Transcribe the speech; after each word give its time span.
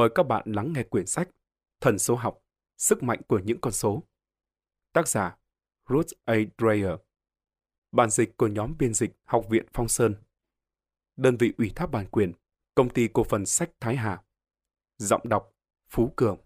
Mời 0.00 0.08
các 0.14 0.22
bạn 0.22 0.42
lắng 0.46 0.72
nghe 0.72 0.82
quyển 0.82 1.06
sách 1.06 1.28
Thần 1.80 1.98
số 1.98 2.16
học, 2.16 2.38
sức 2.76 3.02
mạnh 3.02 3.20
của 3.28 3.38
những 3.38 3.60
con 3.60 3.72
số. 3.72 4.02
Tác 4.92 5.08
giả 5.08 5.36
Ruth 5.88 6.12
A. 6.24 6.34
Dreyer. 6.58 6.92
Bản 7.92 8.10
dịch 8.10 8.36
của 8.36 8.46
nhóm 8.46 8.74
biên 8.78 8.94
dịch 8.94 9.10
Học 9.24 9.46
viện 9.50 9.66
Phong 9.72 9.88
Sơn. 9.88 10.14
Đơn 11.16 11.36
vị 11.36 11.52
ủy 11.58 11.72
thác 11.76 11.86
bản 11.86 12.06
quyền, 12.10 12.32
Công 12.74 12.90
ty 12.90 13.08
Cổ 13.12 13.24
phần 13.24 13.46
Sách 13.46 13.70
Thái 13.80 13.96
Hà. 13.96 14.22
Giọng 14.98 15.28
đọc 15.28 15.52
Phú 15.88 16.12
Cường. 16.16 16.38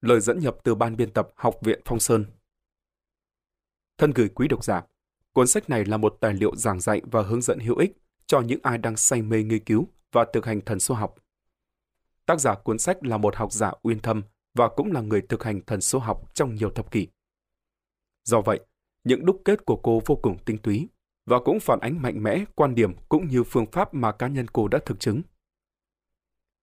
Lời 0.00 0.20
dẫn 0.20 0.38
nhập 0.38 0.56
từ 0.64 0.74
ban 0.74 0.96
biên 0.96 1.12
tập 1.12 1.28
Học 1.36 1.54
viện 1.62 1.80
Phong 1.84 2.00
Sơn. 2.00 2.26
Thân 3.98 4.10
gửi 4.10 4.28
quý 4.34 4.48
độc 4.48 4.64
giả, 4.64 4.86
cuốn 5.32 5.46
sách 5.46 5.70
này 5.70 5.84
là 5.84 5.96
một 5.96 6.16
tài 6.20 6.34
liệu 6.34 6.56
giảng 6.56 6.80
dạy 6.80 7.02
và 7.04 7.22
hướng 7.22 7.42
dẫn 7.42 7.58
hữu 7.58 7.76
ích 7.76 7.92
cho 8.26 8.40
những 8.40 8.60
ai 8.62 8.78
đang 8.78 8.96
say 8.96 9.22
mê 9.22 9.42
nghiên 9.42 9.64
cứu 9.64 9.88
và 10.12 10.26
thực 10.32 10.46
hành 10.46 10.60
thần 10.60 10.80
số 10.80 10.94
học. 10.94 11.14
Tác 12.26 12.40
giả 12.40 12.54
cuốn 12.54 12.78
sách 12.78 13.04
là 13.04 13.16
một 13.16 13.36
học 13.36 13.52
giả 13.52 13.72
uyên 13.82 14.00
thâm 14.00 14.22
và 14.54 14.68
cũng 14.68 14.92
là 14.92 15.00
người 15.00 15.22
thực 15.28 15.44
hành 15.44 15.60
thần 15.66 15.80
số 15.80 15.98
học 15.98 16.34
trong 16.34 16.54
nhiều 16.54 16.70
thập 16.70 16.90
kỷ. 16.90 17.08
Do 18.24 18.40
vậy, 18.40 18.60
những 19.04 19.26
đúc 19.26 19.42
kết 19.44 19.64
của 19.64 19.76
cô 19.76 20.02
vô 20.06 20.16
cùng 20.16 20.38
tinh 20.44 20.58
túy 20.58 20.88
và 21.26 21.38
cũng 21.44 21.60
phản 21.60 21.80
ánh 21.80 22.02
mạnh 22.02 22.22
mẽ 22.22 22.44
quan 22.54 22.74
điểm 22.74 22.92
cũng 23.08 23.28
như 23.28 23.44
phương 23.44 23.66
pháp 23.72 23.94
mà 23.94 24.12
cá 24.12 24.28
nhân 24.28 24.46
cô 24.52 24.68
đã 24.68 24.78
thực 24.86 25.00
chứng. 25.00 25.22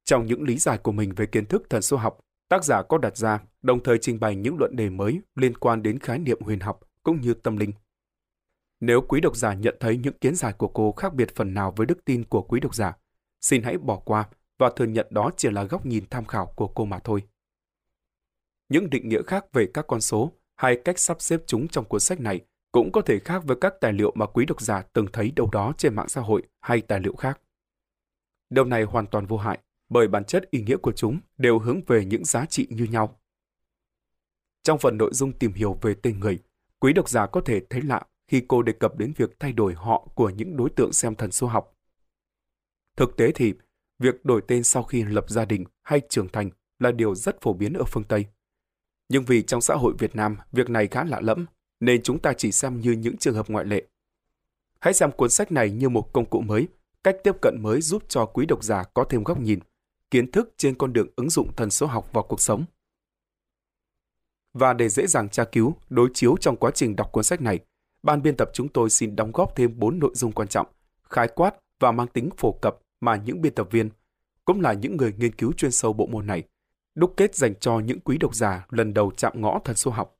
Trong 0.05 0.25
những 0.25 0.43
lý 0.43 0.57
giải 0.57 0.77
của 0.77 0.91
mình 0.91 1.13
về 1.15 1.25
kiến 1.25 1.45
thức 1.45 1.63
thần 1.69 1.81
số 1.81 1.97
học, 1.97 2.19
tác 2.49 2.63
giả 2.63 2.83
có 2.83 2.97
đặt 2.97 3.17
ra 3.17 3.39
đồng 3.61 3.83
thời 3.83 3.97
trình 3.97 4.19
bày 4.19 4.35
những 4.35 4.57
luận 4.59 4.75
đề 4.75 4.89
mới 4.89 5.21
liên 5.35 5.57
quan 5.57 5.83
đến 5.83 5.99
khái 5.99 6.19
niệm 6.19 6.41
huyền 6.41 6.59
học 6.59 6.79
cũng 7.03 7.21
như 7.21 7.33
tâm 7.33 7.57
linh. 7.57 7.71
Nếu 8.81 9.01
quý 9.01 9.21
độc 9.21 9.35
giả 9.35 9.53
nhận 9.53 9.75
thấy 9.79 9.97
những 9.97 10.17
kiến 10.21 10.35
giải 10.35 10.53
của 10.53 10.67
cô 10.67 10.91
khác 10.91 11.13
biệt 11.13 11.35
phần 11.35 11.53
nào 11.53 11.73
với 11.75 11.87
đức 11.87 12.05
tin 12.05 12.23
của 12.25 12.41
quý 12.41 12.59
độc 12.59 12.75
giả, 12.75 12.97
xin 13.41 13.63
hãy 13.63 13.77
bỏ 13.77 13.97
qua 13.97 14.29
và 14.57 14.69
thừa 14.75 14.85
nhận 14.85 15.07
đó 15.09 15.31
chỉ 15.37 15.49
là 15.49 15.63
góc 15.63 15.85
nhìn 15.85 16.05
tham 16.09 16.25
khảo 16.25 16.53
của 16.55 16.67
cô 16.67 16.85
mà 16.85 16.99
thôi. 16.99 17.23
Những 18.69 18.89
định 18.89 19.09
nghĩa 19.09 19.21
khác 19.27 19.45
về 19.53 19.67
các 19.73 19.85
con 19.87 20.01
số 20.01 20.31
hay 20.55 20.81
cách 20.85 20.99
sắp 20.99 21.21
xếp 21.21 21.41
chúng 21.45 21.67
trong 21.67 21.85
cuốn 21.85 21.99
sách 21.99 22.19
này 22.19 22.41
cũng 22.71 22.91
có 22.91 23.01
thể 23.01 23.19
khác 23.19 23.43
với 23.45 23.57
các 23.61 23.73
tài 23.81 23.93
liệu 23.93 24.11
mà 24.15 24.25
quý 24.25 24.45
độc 24.45 24.61
giả 24.61 24.83
từng 24.93 25.07
thấy 25.13 25.31
đâu 25.35 25.49
đó 25.51 25.73
trên 25.77 25.95
mạng 25.95 26.09
xã 26.09 26.21
hội 26.21 26.43
hay 26.59 26.81
tài 26.81 26.99
liệu 26.99 27.15
khác. 27.15 27.41
Điều 28.49 28.65
này 28.65 28.83
hoàn 28.83 29.07
toàn 29.07 29.25
vô 29.25 29.37
hại, 29.37 29.59
bởi 29.89 30.07
bản 30.07 30.23
chất 30.23 30.51
ý 30.51 30.61
nghĩa 30.61 30.77
của 30.77 30.91
chúng 30.91 31.19
đều 31.37 31.59
hướng 31.59 31.81
về 31.87 32.05
những 32.05 32.25
giá 32.25 32.45
trị 32.45 32.67
như 32.69 32.83
nhau. 32.83 33.19
Trong 34.63 34.79
phần 34.79 34.97
nội 34.97 35.09
dung 35.13 35.33
tìm 35.33 35.53
hiểu 35.53 35.77
về 35.81 35.93
tên 35.93 36.19
người, 36.19 36.39
quý 36.79 36.93
độc 36.93 37.09
giả 37.09 37.27
có 37.27 37.41
thể 37.41 37.61
thấy 37.69 37.81
lạ 37.81 38.03
khi 38.31 38.41
cô 38.47 38.61
đề 38.61 38.73
cập 38.73 38.97
đến 38.97 39.13
việc 39.17 39.39
thay 39.39 39.53
đổi 39.53 39.73
họ 39.73 40.07
của 40.15 40.29
những 40.29 40.57
đối 40.57 40.69
tượng 40.69 40.93
xem 40.93 41.15
thần 41.15 41.31
số 41.31 41.47
học. 41.47 41.77
Thực 42.97 43.17
tế 43.17 43.31
thì, 43.35 43.53
việc 43.99 44.25
đổi 44.25 44.41
tên 44.47 44.63
sau 44.63 44.83
khi 44.83 45.03
lập 45.03 45.29
gia 45.29 45.45
đình 45.45 45.65
hay 45.83 46.01
trưởng 46.09 46.29
thành 46.29 46.49
là 46.79 46.91
điều 46.91 47.15
rất 47.15 47.41
phổ 47.41 47.53
biến 47.53 47.73
ở 47.73 47.83
phương 47.83 48.03
Tây. 48.03 48.25
Nhưng 49.09 49.25
vì 49.25 49.43
trong 49.43 49.61
xã 49.61 49.75
hội 49.75 49.93
Việt 49.99 50.15
Nam, 50.15 50.37
việc 50.51 50.69
này 50.69 50.87
khá 50.87 51.03
lạ 51.03 51.21
lẫm, 51.21 51.45
nên 51.79 52.03
chúng 52.03 52.19
ta 52.19 52.33
chỉ 52.33 52.51
xem 52.51 52.81
như 52.81 52.91
những 52.91 53.17
trường 53.17 53.35
hợp 53.35 53.49
ngoại 53.49 53.65
lệ. 53.65 53.83
Hãy 54.79 54.93
xem 54.93 55.11
cuốn 55.11 55.29
sách 55.29 55.51
này 55.51 55.71
như 55.71 55.89
một 55.89 56.13
công 56.13 56.29
cụ 56.29 56.41
mới, 56.41 56.67
cách 57.03 57.17
tiếp 57.23 57.35
cận 57.41 57.55
mới 57.59 57.81
giúp 57.81 58.03
cho 58.07 58.25
quý 58.25 58.45
độc 58.45 58.63
giả 58.63 58.83
có 58.93 59.03
thêm 59.09 59.23
góc 59.23 59.39
nhìn, 59.39 59.59
kiến 60.11 60.31
thức 60.31 60.53
trên 60.57 60.75
con 60.75 60.93
đường 60.93 61.07
ứng 61.15 61.29
dụng 61.29 61.55
thần 61.55 61.69
số 61.69 61.85
học 61.85 62.13
vào 62.13 62.23
cuộc 62.23 62.41
sống. 62.41 62.65
Và 64.53 64.73
để 64.73 64.89
dễ 64.89 65.07
dàng 65.07 65.29
tra 65.29 65.43
cứu, 65.43 65.75
đối 65.89 66.09
chiếu 66.13 66.35
trong 66.39 66.57
quá 66.57 66.71
trình 66.71 66.95
đọc 66.95 67.11
cuốn 67.11 67.23
sách 67.23 67.41
này, 67.41 67.59
ban 68.03 68.21
biên 68.21 68.37
tập 68.37 68.49
chúng 68.53 68.69
tôi 68.69 68.89
xin 68.89 69.15
đóng 69.15 69.31
góp 69.31 69.55
thêm 69.55 69.79
4 69.79 69.99
nội 69.99 70.11
dung 70.13 70.31
quan 70.31 70.47
trọng, 70.47 70.67
khái 71.03 71.27
quát 71.27 71.55
và 71.79 71.91
mang 71.91 72.07
tính 72.07 72.29
phổ 72.37 72.51
cập 72.51 72.77
mà 72.99 73.15
những 73.15 73.41
biên 73.41 73.55
tập 73.55 73.67
viên, 73.71 73.89
cũng 74.45 74.61
là 74.61 74.73
những 74.73 74.97
người 74.97 75.13
nghiên 75.17 75.35
cứu 75.35 75.53
chuyên 75.53 75.71
sâu 75.71 75.93
bộ 75.93 76.07
môn 76.07 76.27
này, 76.27 76.43
đúc 76.95 77.13
kết 77.17 77.35
dành 77.35 77.55
cho 77.55 77.79
những 77.79 77.99
quý 77.99 78.17
độc 78.17 78.35
giả 78.35 78.65
lần 78.69 78.93
đầu 78.93 79.11
chạm 79.17 79.41
ngõ 79.41 79.59
thần 79.65 79.75
số 79.75 79.91
học. 79.91 80.17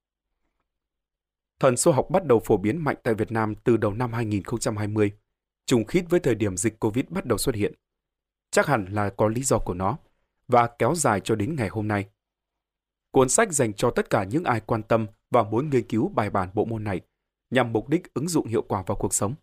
Thần 1.59 1.77
số 1.77 1.91
học 1.91 2.07
bắt 2.09 2.25
đầu 2.25 2.39
phổ 2.39 2.57
biến 2.57 2.83
mạnh 2.83 2.95
tại 3.03 3.13
Việt 3.13 3.31
Nam 3.31 3.55
từ 3.55 3.77
đầu 3.77 3.93
năm 3.93 4.13
2020, 4.13 5.11
trùng 5.65 5.85
khít 5.85 6.05
với 6.09 6.19
thời 6.19 6.35
điểm 6.35 6.57
dịch 6.57 6.79
Covid 6.79 7.05
bắt 7.09 7.25
đầu 7.25 7.37
xuất 7.37 7.55
hiện. 7.55 7.73
Chắc 8.51 8.65
hẳn 8.65 8.85
là 8.85 9.09
có 9.09 9.27
lý 9.27 9.43
do 9.43 9.57
của 9.57 9.73
nó, 9.73 9.97
và 10.47 10.69
kéo 10.79 10.95
dài 10.95 11.19
cho 11.23 11.35
đến 11.35 11.55
ngày 11.55 11.69
hôm 11.69 11.87
nay. 11.87 12.05
Cuốn 13.11 13.29
sách 13.29 13.51
dành 13.51 13.73
cho 13.73 13.91
tất 13.91 14.09
cả 14.09 14.23
những 14.23 14.43
ai 14.43 14.59
quan 14.59 14.83
tâm 14.83 15.07
và 15.29 15.43
muốn 15.43 15.69
nghiên 15.69 15.87
cứu 15.87 16.07
bài 16.07 16.29
bản 16.29 16.49
bộ 16.53 16.65
môn 16.65 16.83
này 16.83 17.01
nhằm 17.51 17.73
mục 17.73 17.89
đích 17.89 18.13
ứng 18.13 18.27
dụng 18.27 18.47
hiệu 18.47 18.61
quả 18.61 18.83
vào 18.87 18.97
cuộc 18.97 19.13
sống. 19.13 19.35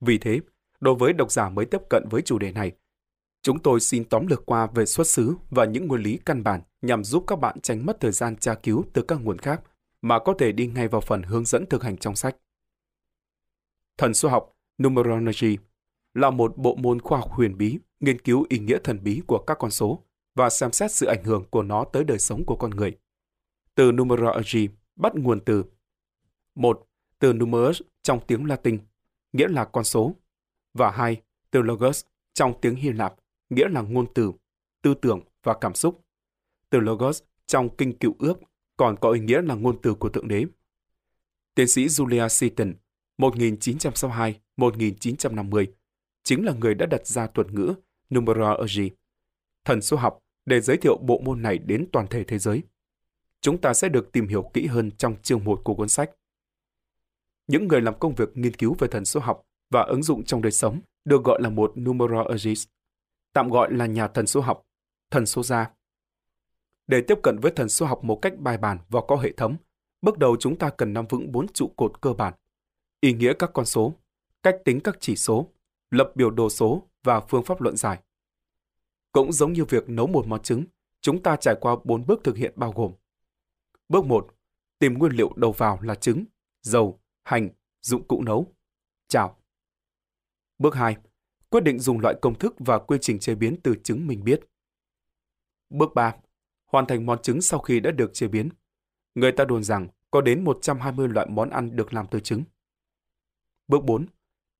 Vì 0.00 0.18
thế, 0.18 0.40
đối 0.80 0.94
với 0.94 1.12
độc 1.12 1.32
giả 1.32 1.48
mới 1.48 1.64
tiếp 1.64 1.80
cận 1.90 2.04
với 2.10 2.22
chủ 2.22 2.38
đề 2.38 2.52
này, 2.52 2.72
chúng 3.42 3.58
tôi 3.58 3.80
xin 3.80 4.04
tóm 4.04 4.26
lược 4.26 4.46
qua 4.46 4.66
về 4.66 4.86
xuất 4.86 5.06
xứ 5.06 5.34
và 5.50 5.64
những 5.64 5.88
nguyên 5.88 6.02
lý 6.02 6.18
căn 6.26 6.42
bản 6.42 6.60
nhằm 6.82 7.04
giúp 7.04 7.24
các 7.26 7.36
bạn 7.36 7.60
tránh 7.60 7.86
mất 7.86 8.00
thời 8.00 8.12
gian 8.12 8.36
tra 8.36 8.54
cứu 8.54 8.84
từ 8.92 9.02
các 9.02 9.18
nguồn 9.22 9.38
khác 9.38 9.62
mà 10.02 10.18
có 10.18 10.34
thể 10.38 10.52
đi 10.52 10.66
ngay 10.66 10.88
vào 10.88 11.00
phần 11.00 11.22
hướng 11.22 11.44
dẫn 11.44 11.66
thực 11.66 11.82
hành 11.82 11.96
trong 11.96 12.16
sách. 12.16 12.36
Thần 13.98 14.14
số 14.14 14.28
học 14.28 14.56
Numerology 14.82 15.58
là 16.14 16.30
một 16.30 16.56
bộ 16.56 16.74
môn 16.74 17.00
khoa 17.00 17.18
học 17.18 17.30
huyền 17.30 17.58
bí 17.58 17.78
nghiên 18.00 18.20
cứu 18.20 18.46
ý 18.48 18.58
nghĩa 18.58 18.78
thần 18.84 19.04
bí 19.04 19.22
của 19.26 19.38
các 19.38 19.58
con 19.58 19.70
số 19.70 20.04
và 20.34 20.50
xem 20.50 20.72
xét 20.72 20.92
sự 20.92 21.06
ảnh 21.06 21.24
hưởng 21.24 21.44
của 21.50 21.62
nó 21.62 21.84
tới 21.84 22.04
đời 22.04 22.18
sống 22.18 22.44
của 22.44 22.56
con 22.56 22.70
người. 22.70 22.96
Từ 23.74 23.92
numerology 23.92 24.68
bắt 24.96 25.14
nguồn 25.14 25.40
từ 25.40 25.64
một 26.54 26.86
từ 27.24 27.32
numerus 27.32 27.82
trong 28.02 28.20
tiếng 28.26 28.46
Latin, 28.46 28.78
nghĩa 29.32 29.48
là 29.48 29.64
con 29.64 29.84
số, 29.84 30.16
và 30.74 30.90
hai, 30.90 31.22
từ 31.50 31.62
logos 31.62 32.04
trong 32.34 32.60
tiếng 32.60 32.76
Hy 32.76 32.92
Lạp, 32.92 33.14
nghĩa 33.50 33.68
là 33.68 33.80
ngôn 33.80 34.06
từ, 34.14 34.32
tư 34.82 34.94
tưởng 34.94 35.20
và 35.42 35.54
cảm 35.60 35.74
xúc. 35.74 36.04
Từ 36.70 36.80
logos 36.80 37.22
trong 37.46 37.76
kinh 37.76 37.98
cựu 37.98 38.14
ước 38.18 38.38
còn 38.76 38.96
có 39.00 39.10
ý 39.10 39.20
nghĩa 39.20 39.42
là 39.42 39.54
ngôn 39.54 39.82
từ 39.82 39.94
của 39.94 40.08
Thượng 40.08 40.28
Đế. 40.28 40.44
Tiến 41.54 41.68
sĩ 41.68 41.86
Julia 41.86 42.28
Seaton, 42.28 42.74
1962-1950, 43.18 45.66
chính 46.22 46.44
là 46.44 46.52
người 46.52 46.74
đã 46.74 46.86
đặt 46.86 47.06
ra 47.06 47.26
thuật 47.26 47.52
ngữ 47.52 47.74
numerology, 48.14 48.90
thần 49.64 49.82
số 49.82 49.96
học, 49.96 50.18
để 50.46 50.60
giới 50.60 50.76
thiệu 50.76 50.98
bộ 51.02 51.20
môn 51.24 51.42
này 51.42 51.58
đến 51.58 51.86
toàn 51.92 52.06
thể 52.06 52.24
thế 52.24 52.38
giới. 52.38 52.62
Chúng 53.40 53.60
ta 53.60 53.74
sẽ 53.74 53.88
được 53.88 54.12
tìm 54.12 54.28
hiểu 54.28 54.50
kỹ 54.52 54.66
hơn 54.66 54.90
trong 54.90 55.16
chương 55.22 55.44
1 55.44 55.60
của 55.64 55.74
cuốn 55.74 55.88
sách. 55.88 56.10
Những 57.46 57.68
người 57.68 57.80
làm 57.80 57.98
công 57.98 58.14
việc 58.14 58.36
nghiên 58.36 58.54
cứu 58.54 58.76
về 58.78 58.88
thần 58.88 59.04
số 59.04 59.20
học 59.20 59.46
và 59.70 59.82
ứng 59.82 60.02
dụng 60.02 60.24
trong 60.24 60.42
đời 60.42 60.52
sống 60.52 60.80
được 61.04 61.24
gọi 61.24 61.42
là 61.42 61.48
một 61.48 61.72
numerologist, 61.76 62.68
tạm 63.32 63.48
gọi 63.48 63.72
là 63.72 63.86
nhà 63.86 64.08
thần 64.08 64.26
số 64.26 64.40
học, 64.40 64.66
thần 65.10 65.26
số 65.26 65.42
gia. 65.42 65.70
Để 66.86 67.00
tiếp 67.08 67.18
cận 67.22 67.38
với 67.38 67.52
thần 67.52 67.68
số 67.68 67.86
học 67.86 68.04
một 68.04 68.18
cách 68.22 68.38
bài 68.38 68.58
bản 68.58 68.78
và 68.88 69.00
có 69.08 69.16
hệ 69.16 69.32
thống, 69.32 69.56
bước 70.02 70.18
đầu 70.18 70.36
chúng 70.40 70.58
ta 70.58 70.70
cần 70.70 70.92
nắm 70.92 71.06
vững 71.06 71.32
bốn 71.32 71.48
trụ 71.48 71.72
cột 71.76 72.00
cơ 72.00 72.12
bản. 72.12 72.34
Ý 73.00 73.12
nghĩa 73.12 73.32
các 73.38 73.50
con 73.54 73.64
số, 73.64 73.94
cách 74.42 74.56
tính 74.64 74.80
các 74.80 74.96
chỉ 75.00 75.16
số, 75.16 75.48
lập 75.90 76.12
biểu 76.14 76.30
đồ 76.30 76.50
số 76.50 76.82
và 77.02 77.20
phương 77.20 77.44
pháp 77.44 77.60
luận 77.60 77.76
giải. 77.76 77.98
Cũng 79.12 79.32
giống 79.32 79.52
như 79.52 79.64
việc 79.64 79.88
nấu 79.88 80.06
một 80.06 80.26
món 80.26 80.42
trứng, 80.42 80.64
chúng 81.00 81.22
ta 81.22 81.36
trải 81.36 81.54
qua 81.60 81.76
bốn 81.84 82.06
bước 82.06 82.20
thực 82.24 82.36
hiện 82.36 82.52
bao 82.56 82.72
gồm. 82.72 82.92
Bước 83.88 84.04
1. 84.04 84.34
Tìm 84.78 84.94
nguyên 84.94 85.12
liệu 85.12 85.32
đầu 85.36 85.52
vào 85.52 85.78
là 85.82 85.94
trứng, 85.94 86.24
dầu, 86.62 87.00
hành, 87.24 87.48
dụng 87.80 88.08
cụ 88.08 88.22
nấu. 88.22 88.54
Chào. 89.08 89.38
Bước 90.58 90.74
2. 90.74 90.96
Quyết 91.50 91.60
định 91.60 91.78
dùng 91.78 92.00
loại 92.00 92.14
công 92.22 92.38
thức 92.38 92.54
và 92.58 92.78
quy 92.78 92.98
trình 93.00 93.18
chế 93.18 93.34
biến 93.34 93.56
từ 93.62 93.74
trứng 93.84 94.06
mình 94.06 94.24
biết. 94.24 94.40
Bước 95.70 95.94
3. 95.94 96.16
Hoàn 96.66 96.86
thành 96.86 97.06
món 97.06 97.22
trứng 97.22 97.40
sau 97.40 97.60
khi 97.60 97.80
đã 97.80 97.90
được 97.90 98.10
chế 98.14 98.28
biến. 98.28 98.48
Người 99.14 99.32
ta 99.32 99.44
đồn 99.44 99.64
rằng 99.64 99.88
có 100.10 100.20
đến 100.20 100.44
120 100.44 101.08
loại 101.08 101.26
món 101.30 101.50
ăn 101.50 101.76
được 101.76 101.94
làm 101.94 102.06
từ 102.10 102.20
trứng. 102.20 102.42
Bước 103.68 103.84
4. 103.84 104.06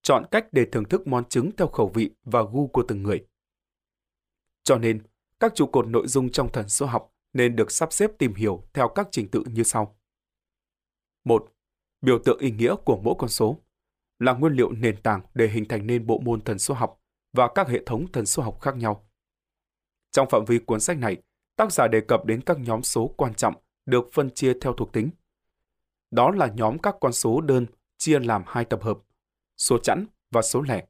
Chọn 0.02 0.24
cách 0.30 0.46
để 0.52 0.66
thưởng 0.72 0.84
thức 0.84 1.06
món 1.06 1.24
trứng 1.24 1.50
theo 1.56 1.68
khẩu 1.68 1.88
vị 1.94 2.10
và 2.24 2.42
gu 2.42 2.66
của 2.66 2.84
từng 2.88 3.02
người. 3.02 3.26
Cho 4.62 4.78
nên, 4.78 5.02
các 5.40 5.52
trụ 5.54 5.66
cột 5.66 5.86
nội 5.86 6.06
dung 6.06 6.30
trong 6.30 6.52
thần 6.52 6.68
số 6.68 6.86
học 6.86 7.14
nên 7.32 7.56
được 7.56 7.70
sắp 7.70 7.92
xếp 7.92 8.10
tìm 8.18 8.34
hiểu 8.34 8.64
theo 8.72 8.88
các 8.88 9.08
trình 9.10 9.28
tự 9.28 9.44
như 9.46 9.62
sau. 9.62 9.98
1. 11.24 11.53
Biểu 12.04 12.18
tượng 12.18 12.38
ý 12.38 12.50
nghĩa 12.50 12.74
của 12.84 13.00
mỗi 13.04 13.14
con 13.18 13.30
số 13.30 13.58
là 14.18 14.32
nguyên 14.32 14.52
liệu 14.52 14.72
nền 14.72 15.02
tảng 15.02 15.20
để 15.34 15.48
hình 15.48 15.64
thành 15.68 15.86
nên 15.86 16.06
bộ 16.06 16.18
môn 16.18 16.40
thần 16.40 16.58
số 16.58 16.74
học 16.74 17.00
và 17.32 17.48
các 17.54 17.68
hệ 17.68 17.82
thống 17.86 18.12
thần 18.12 18.26
số 18.26 18.42
học 18.42 18.60
khác 18.60 18.76
nhau. 18.76 19.08
Trong 20.10 20.28
phạm 20.30 20.44
vi 20.44 20.58
cuốn 20.58 20.80
sách 20.80 20.98
này, 20.98 21.22
tác 21.56 21.72
giả 21.72 21.88
đề 21.88 22.00
cập 22.00 22.24
đến 22.24 22.40
các 22.40 22.58
nhóm 22.60 22.82
số 22.82 23.14
quan 23.16 23.34
trọng 23.34 23.54
được 23.86 24.08
phân 24.12 24.30
chia 24.30 24.52
theo 24.60 24.72
thuộc 24.72 24.92
tính. 24.92 25.10
Đó 26.10 26.30
là 26.30 26.46
nhóm 26.46 26.78
các 26.78 26.96
con 27.00 27.12
số 27.12 27.40
đơn 27.40 27.66
chia 27.98 28.18
làm 28.18 28.42
hai 28.46 28.64
tập 28.64 28.82
hợp, 28.82 28.98
số 29.56 29.78
chẵn 29.78 30.06
và 30.30 30.42
số 30.42 30.62
lẻ. 30.62 30.86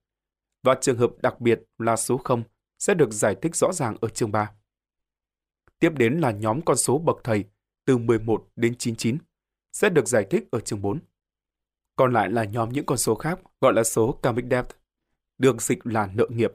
Và 0.62 0.74
trường 0.80 0.98
hợp 0.98 1.10
đặc 1.22 1.40
biệt 1.40 1.62
là 1.78 1.96
số 1.96 2.16
0 2.16 2.42
sẽ 2.78 2.94
được 2.94 3.12
giải 3.12 3.36
thích 3.42 3.56
rõ 3.56 3.72
ràng 3.72 3.96
ở 4.00 4.08
chương 4.08 4.32
3. 4.32 4.52
Tiếp 5.78 5.92
đến 5.96 6.20
là 6.20 6.30
nhóm 6.30 6.60
con 6.60 6.76
số 6.76 6.98
bậc 6.98 7.16
thầy 7.24 7.44
từ 7.84 7.98
11 7.98 8.48
đến 8.56 8.74
99 8.78 9.18
sẽ 9.74 9.88
được 9.88 10.08
giải 10.08 10.26
thích 10.30 10.48
ở 10.50 10.60
chương 10.60 10.82
4. 10.82 10.98
Còn 11.96 12.12
lại 12.12 12.30
là 12.30 12.44
nhóm 12.44 12.72
những 12.72 12.86
con 12.86 12.98
số 12.98 13.14
khác 13.14 13.40
gọi 13.60 13.72
là 13.72 13.84
số 13.84 14.18
karmic 14.22 14.44
debt, 14.50 14.66
được 15.38 15.62
dịch 15.62 15.86
là 15.86 16.06
nợ 16.14 16.26
nghiệp, 16.30 16.52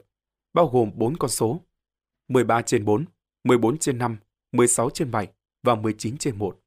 bao 0.52 0.68
gồm 0.68 0.90
4 0.94 1.16
con 1.16 1.30
số 1.30 1.60
13 2.28 2.62
trên 2.62 2.84
4, 2.84 3.04
14 3.44 3.78
trên 3.78 3.98
5, 3.98 4.16
16 4.52 4.90
trên 4.90 5.10
7 5.10 5.28
và 5.62 5.74
19 5.74 6.18
trên 6.18 6.38
1. 6.38 6.60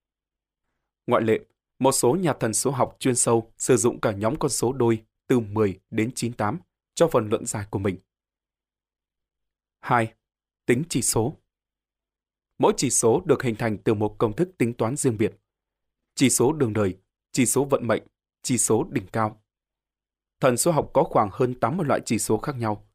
Ngoại 1.07 1.23
lệ, 1.23 1.39
một 1.79 1.91
số 1.91 2.15
nhà 2.15 2.33
thần 2.33 2.53
số 2.53 2.71
học 2.71 2.95
chuyên 2.99 3.15
sâu 3.15 3.51
sử 3.57 3.77
dụng 3.77 3.99
cả 3.99 4.11
nhóm 4.11 4.35
con 4.35 4.49
số 4.49 4.73
đôi 4.73 5.03
từ 5.27 5.39
10 5.39 5.79
đến 5.91 6.11
98 6.15 6.59
cho 6.93 7.07
phần 7.07 7.29
luận 7.29 7.45
giải 7.45 7.65
của 7.69 7.79
mình. 7.79 7.97
2. 9.79 10.13
Tính 10.65 10.83
chỉ 10.89 11.01
số 11.01 11.37
Mỗi 12.57 12.73
chỉ 12.77 12.89
số 12.89 13.21
được 13.25 13.43
hình 13.43 13.55
thành 13.55 13.77
từ 13.77 13.93
một 13.93 14.15
công 14.17 14.35
thức 14.35 14.49
tính 14.57 14.73
toán 14.73 14.95
riêng 14.95 15.17
biệt. 15.17 15.42
Chỉ 16.23 16.29
số 16.29 16.53
đường 16.53 16.73
đời, 16.73 16.97
chỉ 17.31 17.45
số 17.45 17.65
vận 17.65 17.87
mệnh, 17.87 18.03
chỉ 18.41 18.57
số 18.57 18.85
đỉnh 18.89 19.07
cao. 19.07 19.41
Thần 20.39 20.57
số 20.57 20.71
học 20.71 20.89
có 20.93 21.03
khoảng 21.03 21.29
hơn 21.31 21.59
80 21.59 21.85
loại 21.87 22.01
chỉ 22.05 22.19
số 22.19 22.37
khác 22.37 22.55
nhau. 22.55 22.87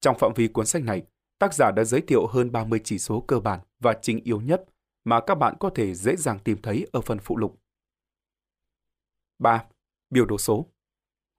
Trong 0.00 0.18
phạm 0.18 0.32
vi 0.36 0.48
cuốn 0.48 0.66
sách 0.66 0.82
này, 0.82 1.02
tác 1.38 1.54
giả 1.54 1.70
đã 1.70 1.84
giới 1.84 2.00
thiệu 2.00 2.26
hơn 2.26 2.52
30 2.52 2.80
chỉ 2.84 2.98
số 2.98 3.24
cơ 3.28 3.40
bản 3.40 3.60
và 3.80 3.94
chính 4.02 4.20
yếu 4.24 4.40
nhất 4.40 4.64
mà 5.04 5.20
các 5.20 5.34
bạn 5.34 5.54
có 5.60 5.70
thể 5.74 5.94
dễ 5.94 6.16
dàng 6.16 6.38
tìm 6.38 6.62
thấy 6.62 6.86
ở 6.92 7.00
phần 7.00 7.18
phụ 7.18 7.36
lục. 7.36 7.60
3. 9.38 9.64
Biểu 10.10 10.24
đồ 10.24 10.38
số 10.38 10.66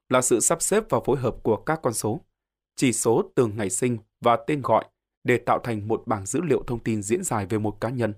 là 0.09 0.21
sự 0.21 0.39
sắp 0.39 0.61
xếp 0.61 0.83
và 0.89 0.99
phối 1.05 1.17
hợp 1.17 1.35
của 1.43 1.57
các 1.57 1.79
con 1.83 1.93
số, 1.93 2.21
chỉ 2.75 2.93
số 2.93 3.31
từ 3.35 3.47
ngày 3.47 3.69
sinh 3.69 3.97
và 4.21 4.37
tên 4.47 4.61
gọi 4.61 4.85
để 5.23 5.37
tạo 5.37 5.59
thành 5.63 5.87
một 5.87 6.03
bảng 6.05 6.25
dữ 6.25 6.41
liệu 6.41 6.63
thông 6.67 6.83
tin 6.83 7.03
diễn 7.03 7.23
giải 7.23 7.45
về 7.45 7.57
một 7.57 7.81
cá 7.81 7.89
nhân. 7.89 8.13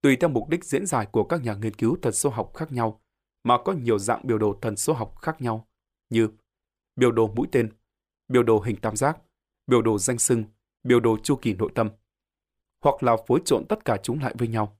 Tùy 0.00 0.16
theo 0.16 0.30
mục 0.30 0.48
đích 0.48 0.64
diễn 0.64 0.86
giải 0.86 1.06
của 1.06 1.24
các 1.24 1.42
nhà 1.42 1.54
nghiên 1.54 1.74
cứu 1.74 1.96
thần 2.02 2.12
số 2.12 2.30
học 2.30 2.54
khác 2.54 2.72
nhau, 2.72 3.00
mà 3.42 3.58
có 3.64 3.72
nhiều 3.72 3.98
dạng 3.98 4.20
biểu 4.26 4.38
đồ 4.38 4.58
thần 4.62 4.76
số 4.76 4.92
học 4.92 5.14
khác 5.22 5.40
nhau, 5.40 5.68
như 6.10 6.28
biểu 6.96 7.12
đồ 7.12 7.26
mũi 7.26 7.46
tên, 7.52 7.72
biểu 8.28 8.42
đồ 8.42 8.60
hình 8.60 8.76
tam 8.76 8.96
giác, 8.96 9.18
biểu 9.66 9.82
đồ 9.82 9.98
danh 9.98 10.18
sưng, 10.18 10.44
biểu 10.82 11.00
đồ 11.00 11.16
chu 11.22 11.36
kỳ 11.36 11.54
nội 11.54 11.70
tâm, 11.74 11.90
hoặc 12.80 13.02
là 13.02 13.16
phối 13.26 13.40
trộn 13.44 13.64
tất 13.68 13.84
cả 13.84 13.96
chúng 14.02 14.20
lại 14.20 14.34
với 14.38 14.48
nhau. 14.48 14.78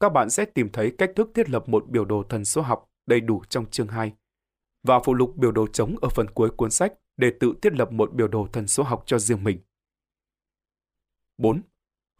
Các 0.00 0.08
bạn 0.08 0.30
sẽ 0.30 0.44
tìm 0.44 0.68
thấy 0.72 0.94
cách 0.98 1.10
thức 1.16 1.30
thiết 1.34 1.50
lập 1.50 1.68
một 1.68 1.88
biểu 1.88 2.04
đồ 2.04 2.22
thần 2.28 2.44
số 2.44 2.62
học 2.62 2.90
đầy 3.06 3.20
đủ 3.20 3.42
trong 3.48 3.70
chương 3.70 3.88
2 3.88 4.12
và 4.82 5.00
phụ 5.04 5.14
lục 5.14 5.36
biểu 5.36 5.52
đồ 5.52 5.66
trống 5.66 5.96
ở 6.02 6.08
phần 6.08 6.26
cuối 6.34 6.50
cuốn 6.50 6.70
sách 6.70 6.92
để 7.16 7.32
tự 7.40 7.54
thiết 7.62 7.72
lập 7.72 7.92
một 7.92 8.14
biểu 8.14 8.28
đồ 8.28 8.48
thần 8.52 8.66
số 8.66 8.82
học 8.82 9.02
cho 9.06 9.18
riêng 9.18 9.44
mình. 9.44 9.58
4. 11.38 11.62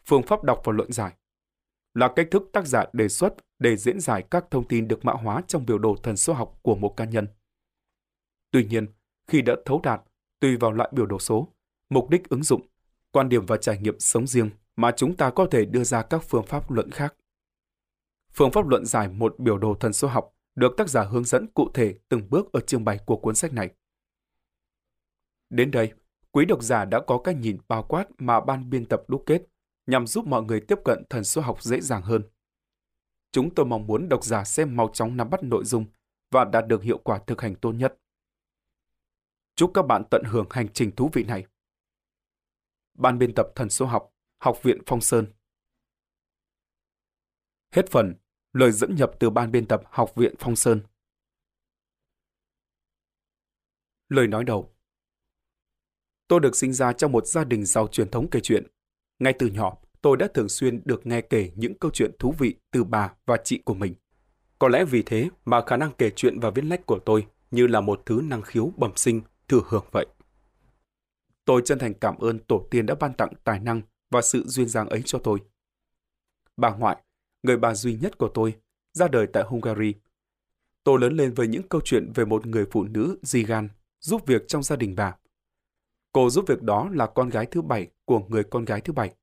Phương 0.05 0.23
pháp 0.23 0.45
đọc 0.45 0.63
và 0.65 0.73
luận 0.73 0.93
giải 0.93 1.13
là 1.95 2.13
cách 2.17 2.29
thức 2.31 2.43
tác 2.53 2.67
giả 2.67 2.85
đề 2.93 3.09
xuất 3.09 3.35
để 3.59 3.77
diễn 3.77 4.01
giải 4.01 4.25
các 4.31 4.45
thông 4.51 4.69
tin 4.69 4.89
được 4.89 5.05
mã 5.05 5.13
hóa 5.13 5.43
trong 5.47 5.67
biểu 5.67 5.79
đồ 5.79 5.97
thần 6.03 6.17
số 6.17 6.33
học 6.33 6.59
của 6.63 6.75
một 6.75 6.95
cá 6.97 7.05
nhân. 7.05 7.27
Tuy 8.51 8.65
nhiên, 8.65 8.87
khi 9.27 9.43
đã 9.43 9.55
thấu 9.65 9.81
đạt, 9.85 10.01
tùy 10.41 10.57
vào 10.57 10.73
loại 10.73 10.91
biểu 10.93 11.07
đồ 11.07 11.19
số, 11.19 11.49
mục 11.91 12.11
đích 12.11 12.29
ứng 12.29 12.43
dụng, 12.43 12.67
quan 13.13 13.29
điểm 13.29 13.47
và 13.47 13.57
trải 13.57 13.79
nghiệm 13.79 13.99
sống 13.99 14.27
riêng 14.27 14.51
mà 14.77 14.93
chúng 14.97 15.17
ta 15.17 15.31
có 15.31 15.47
thể 15.51 15.65
đưa 15.65 15.85
ra 15.85 16.03
các 16.03 16.23
phương 16.29 16.47
pháp 16.47 16.71
luận 16.71 16.91
khác. 16.91 17.15
Phương 18.33 18.51
pháp 18.51 18.69
luận 18.69 18.87
giải 18.87 19.09
một 19.09 19.39
biểu 19.39 19.59
đồ 19.59 19.75
thần 19.75 19.93
số 19.93 20.09
học 20.09 20.37
được 20.55 20.75
tác 20.77 20.89
giả 20.89 21.03
hướng 21.03 21.25
dẫn 21.25 21.47
cụ 21.47 21.71
thể 21.75 21.95
từng 22.09 22.31
bước 22.31 22.53
ở 22.53 22.61
chương 22.61 22.85
bày 22.85 22.99
của 23.07 23.17
cuốn 23.17 23.35
sách 23.35 23.53
này. 23.53 23.71
Đến 25.51 25.71
đây, 25.71 25.93
quý 26.31 26.45
độc 26.45 26.63
giả 26.63 26.85
đã 26.85 27.01
có 27.07 27.19
cái 27.19 27.35
nhìn 27.35 27.59
bao 27.69 27.83
quát 27.83 28.07
mà 28.19 28.41
ban 28.41 28.71
biên 28.71 28.85
tập 28.85 29.03
đúc 29.09 29.23
kết 29.27 29.43
nhằm 29.87 30.07
giúp 30.07 30.27
mọi 30.27 30.43
người 30.43 30.61
tiếp 30.69 30.79
cận 30.85 31.05
thần 31.11 31.25
số 31.25 31.41
học 31.41 31.63
dễ 31.63 31.81
dàng 31.81 32.03
hơn. 32.03 32.23
Chúng 33.33 33.55
tôi 33.55 33.67
mong 33.67 33.87
muốn 33.87 34.09
độc 34.09 34.25
giả 34.25 34.45
xem 34.45 34.77
mau 34.77 34.91
chóng 34.93 35.17
nắm 35.17 35.31
bắt 35.31 35.43
nội 35.43 35.65
dung 35.65 35.87
và 36.31 36.45
đạt 36.45 36.67
được 36.67 36.83
hiệu 36.83 36.99
quả 36.99 37.21
thực 37.27 37.41
hành 37.41 37.55
tốt 37.55 37.73
nhất. 37.73 37.99
Chúc 39.55 39.71
các 39.75 39.83
bạn 39.83 40.03
tận 40.11 40.23
hưởng 40.27 40.47
hành 40.51 40.69
trình 40.73 40.97
thú 40.97 41.11
vị 41.13 41.25
này. 41.25 41.47
Ban 42.95 43.19
biên 43.19 43.33
tập 43.35 43.47
thần 43.55 43.71
số 43.71 43.87
học, 43.87 44.15
Học 44.39 44.63
viện 44.63 44.79
Phong 44.87 45.01
Sơn 45.01 45.27
Hết 47.73 47.91
phần, 47.91 48.15
lời 48.53 48.73
dẫn 48.73 48.95
nhập 48.95 49.11
từ 49.21 49.31
ban 49.31 49.53
biên 49.53 49.67
tập 49.67 49.83
Học 49.91 50.15
viện 50.17 50.35
Phong 50.39 50.57
Sơn. 50.57 50.81
Lời 54.09 54.27
nói 54.27 54.45
đầu 54.45 54.75
Tôi 56.29 56.41
được 56.41 56.57
sinh 56.57 56.73
ra 56.73 56.93
trong 56.93 57.13
một 57.13 57.27
gia 57.27 57.45
đình 57.45 57.65
giàu 57.65 57.89
truyền 57.89 58.11
thống 58.11 58.29
kể 58.31 58.41
chuyện. 58.43 58.67
Ngay 59.23 59.33
từ 59.33 59.47
nhỏ, 59.47 59.77
tôi 60.01 60.17
đã 60.17 60.29
thường 60.35 60.49
xuyên 60.49 60.81
được 60.85 61.07
nghe 61.07 61.21
kể 61.21 61.51
những 61.57 61.75
câu 61.79 61.91
chuyện 61.91 62.11
thú 62.19 62.35
vị 62.39 62.55
từ 62.71 62.85
bà 62.85 63.13
và 63.27 63.37
chị 63.45 63.59
của 63.65 63.75
mình. 63.75 63.95
Có 64.59 64.69
lẽ 64.69 64.85
vì 64.85 65.03
thế 65.03 65.29
mà 65.45 65.63
khả 65.67 65.77
năng 65.77 65.93
kể 65.99 66.11
chuyện 66.17 66.41
và 66.41 66.51
viết 66.51 66.65
lách 66.65 66.87
của 66.87 66.99
tôi 66.99 67.27
như 67.51 67.67
là 67.67 67.81
một 67.81 68.03
thứ 68.07 68.21
năng 68.25 68.43
khiếu 68.43 68.73
bẩm 68.77 68.93
sinh 68.97 69.21
thừa 69.49 69.61
hưởng 69.69 69.85
vậy. 69.93 70.07
Tôi 71.45 71.63
chân 71.65 71.79
thành 71.79 71.95
cảm 71.95 72.19
ơn 72.19 72.39
tổ 72.39 72.67
tiên 72.71 72.87
đã 72.87 72.95
ban 72.95 73.15
tặng 73.15 73.33
tài 73.45 73.61
năng 73.61 73.83
và 74.11 74.23
sự 74.23 74.45
duyên 74.47 74.69
dáng 74.69 74.89
ấy 74.89 75.03
cho 75.05 75.19
tôi. 75.19 75.39
Bà 76.57 76.71
ngoại, 76.71 76.97
người 77.43 77.57
bà 77.57 77.75
duy 77.75 77.97
nhất 77.97 78.19
của 78.19 78.29
tôi, 78.29 78.55
ra 78.93 79.09
đời 79.09 79.27
tại 79.33 79.43
Hungary. 79.47 79.95
Tôi 80.85 81.01
lớn 81.01 81.17
lên 81.17 81.35
với 81.35 81.49
những 81.49 81.69
câu 81.69 81.81
chuyện 81.85 82.13
về 82.15 82.25
một 82.25 82.47
người 82.47 82.67
phụ 82.71 82.85
nữ 82.85 83.19
di 83.23 83.45
gan 83.45 83.69
giúp 84.01 84.27
việc 84.27 84.49
trong 84.49 84.63
gia 84.63 84.77
đình 84.77 84.95
bà. 84.97 85.17
Cô 86.13 86.31
giúp 86.31 86.45
việc 86.49 86.63
đó 86.63 86.91
là 86.93 87.07
con 87.07 87.29
gái 87.29 87.47
thứ 87.47 87.63
bảy 87.63 87.89
của 88.05 88.21
người 88.29 88.45
con 88.45 88.65
gái 88.65 88.81
thứ 88.81 88.93
bảy. 88.93 89.15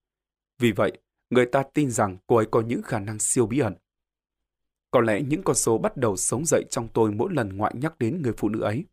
Vì 0.59 0.71
vậy, 0.71 0.91
người 1.29 1.45
ta 1.45 1.63
tin 1.73 1.91
rằng 1.91 2.17
cô 2.27 2.35
ấy 2.35 2.45
có 2.51 2.61
những 2.61 2.81
khả 2.81 2.99
năng 2.99 3.19
siêu 3.19 3.47
bí 3.47 3.59
ẩn. 3.59 3.75
Có 4.91 5.01
lẽ 5.01 5.21
những 5.21 5.43
con 5.43 5.55
số 5.55 5.77
bắt 5.77 5.97
đầu 5.97 6.15
sống 6.15 6.45
dậy 6.45 6.63
trong 6.69 6.87
tôi 6.93 7.11
mỗi 7.11 7.33
lần 7.33 7.57
ngoại 7.57 7.73
nhắc 7.75 7.99
đến 7.99 8.21
người 8.21 8.33
phụ 8.37 8.49
nữ 8.49 8.61
ấy. 8.61 8.85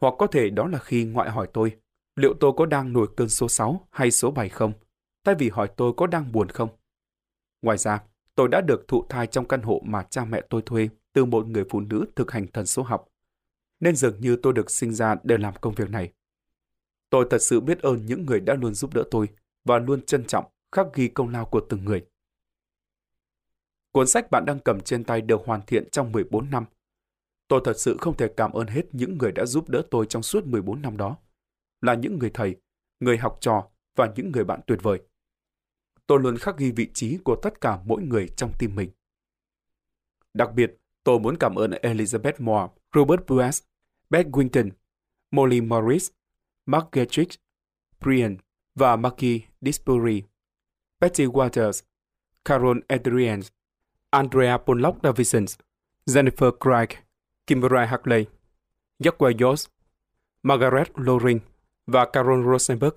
Hoặc 0.00 0.14
có 0.18 0.26
thể 0.26 0.50
đó 0.50 0.66
là 0.66 0.78
khi 0.78 1.04
ngoại 1.04 1.30
hỏi 1.30 1.48
tôi, 1.52 1.76
liệu 2.16 2.34
tôi 2.40 2.52
có 2.56 2.66
đang 2.66 2.92
nổi 2.92 3.08
cơn 3.16 3.28
số 3.28 3.48
6 3.48 3.88
hay 3.90 4.10
số 4.10 4.30
7 4.30 4.48
không, 4.48 4.72
thay 5.24 5.34
vì 5.34 5.50
hỏi 5.50 5.68
tôi 5.76 5.92
có 5.96 6.06
đang 6.06 6.32
buồn 6.32 6.48
không. 6.48 6.68
Ngoài 7.62 7.78
ra, 7.78 8.02
tôi 8.34 8.48
đã 8.48 8.60
được 8.60 8.88
thụ 8.88 9.04
thai 9.08 9.26
trong 9.26 9.48
căn 9.48 9.62
hộ 9.62 9.82
mà 9.84 10.02
cha 10.10 10.24
mẹ 10.24 10.40
tôi 10.50 10.62
thuê 10.66 10.88
từ 11.12 11.24
một 11.24 11.46
người 11.46 11.64
phụ 11.70 11.80
nữ 11.80 12.04
thực 12.16 12.30
hành 12.30 12.46
thần 12.46 12.66
số 12.66 12.82
học. 12.82 13.08
Nên 13.80 13.96
dường 13.96 14.20
như 14.20 14.36
tôi 14.42 14.52
được 14.52 14.70
sinh 14.70 14.92
ra 14.92 15.16
để 15.22 15.36
làm 15.38 15.54
công 15.60 15.74
việc 15.74 15.90
này. 15.90 16.12
Tôi 17.10 17.26
thật 17.30 17.38
sự 17.38 17.60
biết 17.60 17.82
ơn 17.82 18.06
những 18.06 18.26
người 18.26 18.40
đã 18.40 18.54
luôn 18.54 18.74
giúp 18.74 18.94
đỡ 18.94 19.02
tôi 19.10 19.28
và 19.64 19.78
luôn 19.78 20.02
trân 20.02 20.24
trọng 20.24 20.44
khắc 20.72 20.86
ghi 20.94 21.08
công 21.08 21.28
lao 21.28 21.44
của 21.44 21.60
từng 21.68 21.84
người. 21.84 22.06
Cuốn 23.92 24.06
sách 24.06 24.30
bạn 24.30 24.44
đang 24.44 24.58
cầm 24.58 24.80
trên 24.80 25.04
tay 25.04 25.20
được 25.20 25.40
hoàn 25.44 25.60
thiện 25.66 25.90
trong 25.90 26.12
14 26.12 26.50
năm. 26.50 26.64
Tôi 27.48 27.60
thật 27.64 27.78
sự 27.78 27.96
không 28.00 28.16
thể 28.16 28.28
cảm 28.36 28.52
ơn 28.52 28.66
hết 28.66 28.82
những 28.92 29.18
người 29.18 29.32
đã 29.32 29.46
giúp 29.46 29.68
đỡ 29.68 29.82
tôi 29.90 30.06
trong 30.06 30.22
suốt 30.22 30.46
14 30.46 30.82
năm 30.82 30.96
đó. 30.96 31.16
Là 31.80 31.94
những 31.94 32.18
người 32.18 32.30
thầy, 32.34 32.56
người 33.00 33.16
học 33.16 33.38
trò 33.40 33.68
và 33.96 34.12
những 34.16 34.32
người 34.32 34.44
bạn 34.44 34.60
tuyệt 34.66 34.82
vời. 34.82 35.00
Tôi 36.06 36.20
luôn 36.20 36.36
khắc 36.36 36.58
ghi 36.58 36.70
vị 36.70 36.88
trí 36.94 37.18
của 37.24 37.36
tất 37.36 37.60
cả 37.60 37.78
mỗi 37.84 38.02
người 38.02 38.28
trong 38.28 38.52
tim 38.58 38.74
mình. 38.74 38.90
Đặc 40.34 40.54
biệt, 40.54 40.76
tôi 41.04 41.20
muốn 41.20 41.36
cảm 41.36 41.54
ơn 41.54 41.70
Elizabeth 41.70 42.32
Moore, 42.38 42.72
Robert 42.94 43.26
Bruce 43.26 43.58
Beth 44.10 44.26
Winton, 44.26 44.70
Molly 45.30 45.60
Morris, 45.60 46.10
Mark 46.70 46.92
Getrich, 46.92 47.40
Brian 48.00 48.36
và 48.74 48.96
Marky 48.96 49.40
Disbury, 49.60 50.22
Betty 51.00 51.26
Waters, 51.26 51.82
Carol 52.44 52.78
Adrian, 52.88 53.40
Andrea 54.10 54.58
Pollock 54.58 54.98
Davison, 55.02 55.44
Jennifer 56.06 56.52
Craig, 56.60 56.88
Kimberly 57.46 57.86
Hartley, 57.86 58.26
Jacqueline 58.98 59.36
Jones, 59.36 59.66
Margaret 60.42 60.90
Loring 60.94 61.40
và 61.86 62.04
Carol 62.12 62.52
Rosenberg 62.52 62.94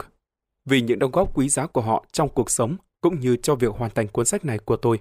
vì 0.66 0.82
những 0.82 1.00
đóng 1.00 1.12
góp 1.12 1.38
quý 1.38 1.50
giá 1.50 1.68
của 1.68 1.82
họ 1.82 2.06
trong 2.12 2.30
cuộc 2.30 2.50
sống 2.50 2.78
cũng 3.02 3.20
như 3.20 3.36
cho 3.36 3.56
việc 3.56 3.72
hoàn 3.74 3.92
thành 3.92 4.08
cuốn 4.08 4.26
sách 4.26 4.46
này 4.46 4.60
của 4.60 4.76
tôi. 4.76 5.00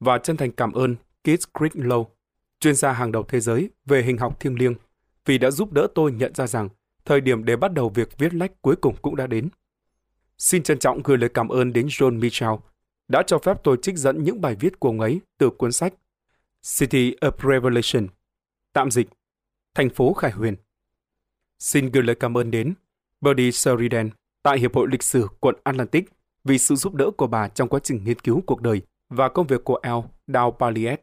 Và 0.00 0.18
chân 0.18 0.36
thành 0.36 0.52
cảm 0.52 0.72
ơn 0.72 0.96
Keith 1.24 1.42
Low, 1.54 2.04
chuyên 2.60 2.74
gia 2.74 2.92
hàng 2.92 3.12
đầu 3.12 3.24
thế 3.28 3.40
giới 3.40 3.70
về 3.86 4.02
hình 4.02 4.18
học 4.18 4.40
thiêng 4.40 4.58
liêng, 4.58 4.74
vì 5.26 5.38
đã 5.38 5.50
giúp 5.50 5.72
đỡ 5.72 5.86
tôi 5.94 6.12
nhận 6.12 6.34
ra 6.34 6.46
rằng 6.46 6.68
thời 7.04 7.20
điểm 7.20 7.44
để 7.44 7.56
bắt 7.56 7.72
đầu 7.72 7.88
việc 7.88 8.18
viết 8.18 8.34
lách 8.34 8.62
cuối 8.62 8.76
cùng 8.76 8.96
cũng 9.02 9.16
đã 9.16 9.26
đến. 9.26 9.48
Xin 10.38 10.62
trân 10.62 10.78
trọng 10.78 11.02
gửi 11.02 11.18
lời 11.18 11.30
cảm 11.34 11.48
ơn 11.48 11.72
đến 11.72 11.86
John 11.86 12.18
Mitchell, 12.18 12.54
đã 13.08 13.22
cho 13.26 13.38
phép 13.38 13.56
tôi 13.64 13.76
trích 13.82 13.96
dẫn 13.96 14.24
những 14.24 14.40
bài 14.40 14.56
viết 14.60 14.80
của 14.80 14.88
ông 14.88 15.00
ấy 15.00 15.20
từ 15.38 15.50
cuốn 15.50 15.72
sách 15.72 15.94
City 16.78 17.14
of 17.20 17.52
Revelation, 17.52 18.06
tạm 18.72 18.90
dịch, 18.90 19.08
thành 19.74 19.90
phố 19.90 20.12
Khải 20.12 20.30
Huyền. 20.30 20.56
Xin 21.58 21.90
gửi 21.90 22.02
lời 22.02 22.16
cảm 22.16 22.38
ơn 22.38 22.50
đến 22.50 22.74
Bertie 23.20 23.50
Sheridan 23.50 24.10
tại 24.42 24.58
Hiệp 24.58 24.74
hội 24.74 24.88
Lịch 24.90 25.02
sử 25.02 25.26
quận 25.40 25.54
Atlantic 25.64 26.04
vì 26.44 26.58
sự 26.58 26.74
giúp 26.74 26.94
đỡ 26.94 27.10
của 27.16 27.26
bà 27.26 27.48
trong 27.48 27.68
quá 27.68 27.80
trình 27.82 28.04
nghiên 28.04 28.18
cứu 28.18 28.42
cuộc 28.46 28.62
đời 28.62 28.82
và 29.08 29.28
công 29.28 29.46
việc 29.46 29.64
của 29.64 29.76
Al 29.76 29.98
Dow 30.26 30.50
Paliet. 30.50 31.00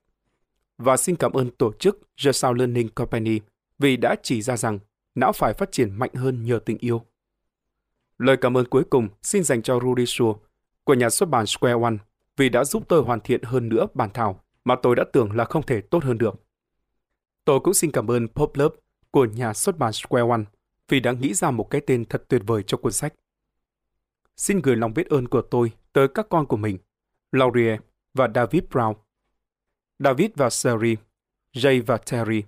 Và 0.78 0.98
xin 0.98 1.16
cảm 1.16 1.34
ơn 1.34 1.50
tổ 1.52 1.74
chức 1.80 2.00
The 2.24 2.32
Sound 2.32 2.58
Learning 2.58 2.90
Company 2.90 3.40
vì 3.80 3.98
đã 3.98 4.16
chỉ 4.24 4.42
ra 4.42 4.58
rằng 4.58 4.80
não 5.16 5.32
phải 5.32 5.54
phát 5.54 5.72
triển 5.72 6.00
mạnh 6.00 6.14
hơn 6.14 6.44
nhờ 6.44 6.60
tình 6.66 6.78
yêu. 6.78 7.02
Lời 8.18 8.38
cảm 8.38 8.58
ơn 8.58 8.66
cuối 8.66 8.84
cùng 8.90 9.10
xin 9.22 9.44
dành 9.44 9.62
cho 9.62 9.80
Rudy 9.80 10.04
Shaw 10.04 10.36
của 10.84 10.94
nhà 10.94 11.10
xuất 11.10 11.30
bản 11.30 11.46
Square 11.46 11.82
One 11.82 11.96
vì 12.38 12.50
đã 12.50 12.64
giúp 12.64 12.84
tôi 12.88 13.02
hoàn 13.02 13.20
thiện 13.20 13.44
hơn 13.44 13.70
nữa 13.70 13.88
bản 13.94 14.10
thảo 14.14 14.44
mà 14.64 14.76
tôi 14.84 14.96
đã 14.96 15.04
tưởng 15.14 15.32
là 15.32 15.46
không 15.46 15.66
thể 15.66 15.82
tốt 15.82 16.04
hơn 16.04 16.18
được. 16.18 16.36
Tôi 17.46 17.60
cũng 17.60 17.74
xin 17.74 17.92
cảm 17.92 18.12
ơn 18.12 18.28
Pop 18.28 18.56
Love 18.56 18.76
của 19.12 19.26
nhà 19.26 19.54
xuất 19.54 19.78
bản 19.78 19.94
Square 19.94 20.30
One 20.30 20.44
vì 20.90 21.00
đã 21.00 21.12
nghĩ 21.12 21.34
ra 21.34 21.52
một 21.52 21.70
cái 21.70 21.82
tên 21.82 22.06
thật 22.06 22.24
tuyệt 22.28 22.42
vời 22.48 22.64
cho 22.68 22.78
cuốn 22.78 22.92
sách. 22.92 23.14
Xin 24.36 24.62
gửi 24.62 24.76
lòng 24.76 24.94
biết 24.94 25.10
ơn 25.10 25.28
của 25.28 25.42
tôi 25.42 25.72
tới 25.94 26.08
các 26.08 26.28
con 26.30 26.46
của 26.46 26.58
mình, 26.58 26.78
Laurie 27.32 27.78
và 28.14 28.28
David 28.36 28.64
Brown, 28.64 28.94
David 30.00 30.30
và 30.36 30.50
Sherry, 30.50 30.96
Jay 31.54 31.84
và 31.86 31.98
Terry, 31.98 32.44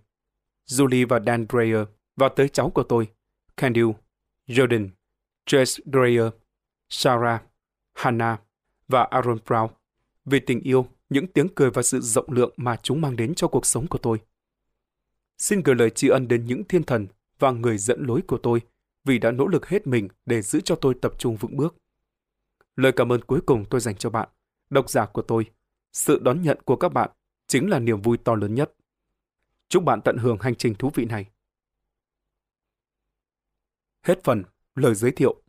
Julie 0.66 1.08
và 1.08 1.20
Dan 1.20 1.46
Dreyer, 1.50 1.88
và 2.22 2.30
tới 2.30 2.50
cháu 2.50 2.70
của 2.70 2.84
tôi, 2.84 3.08
Kendall, 3.58 3.90
Jordan, 4.48 4.90
Jess 5.46 5.80
Dreyer, 5.86 6.34
Sarah, 6.90 7.44
Hannah 7.94 8.42
và 8.88 9.04
Aaron 9.04 9.38
Brown 9.46 9.68
vì 10.26 10.40
tình 10.40 10.60
yêu, 10.60 10.88
những 11.10 11.28
tiếng 11.28 11.48
cười 11.56 11.72
và 11.72 11.82
sự 11.82 12.00
rộng 12.00 12.32
lượng 12.32 12.54
mà 12.58 12.76
chúng 12.84 13.02
mang 13.02 13.16
đến 13.16 13.36
cho 13.36 13.48
cuộc 13.48 13.66
sống 13.66 13.88
của 13.88 13.98
tôi. 13.98 14.20
Xin 15.38 15.62
gửi 15.62 15.76
lời 15.76 15.90
tri 15.90 16.08
ân 16.08 16.28
đến 16.28 16.46
những 16.46 16.64
thiên 16.64 16.84
thần 16.84 17.08
và 17.40 17.52
người 17.52 17.78
dẫn 17.78 18.06
lối 18.06 18.22
của 18.28 18.38
tôi 18.38 18.62
vì 19.06 19.20
đã 19.20 19.32
nỗ 19.32 19.48
lực 19.48 19.68
hết 19.68 19.88
mình 19.88 20.08
để 20.26 20.42
giữ 20.42 20.62
cho 20.62 20.76
tôi 20.76 20.94
tập 21.02 21.14
trung 21.18 21.36
vững 21.36 21.58
bước. 21.58 21.76
Lời 22.76 22.92
cảm 22.92 23.12
ơn 23.12 23.22
cuối 23.22 23.42
cùng 23.46 23.66
tôi 23.70 23.82
dành 23.82 23.96
cho 23.96 24.10
bạn, 24.10 24.30
độc 24.70 24.90
giả 24.90 25.06
của 25.06 25.22
tôi. 25.22 25.46
Sự 25.94 26.20
đón 26.20 26.42
nhận 26.42 26.58
của 26.66 26.76
các 26.76 26.94
bạn 26.94 27.10
chính 27.48 27.70
là 27.70 27.80
niềm 27.80 28.02
vui 28.02 28.18
to 28.18 28.36
lớn 28.36 28.56
nhất. 28.56 28.74
Chúc 29.70 29.84
bạn 29.84 30.02
tận 30.02 30.18
hưởng 30.18 30.38
hành 30.42 30.56
trình 30.56 30.76
thú 30.76 30.92
vị 30.94 31.06
này. 31.06 31.26
Hết 34.04 34.24
phần, 34.24 34.44
lời 34.76 34.96
giới 34.96 35.12
thiệu. 35.12 35.42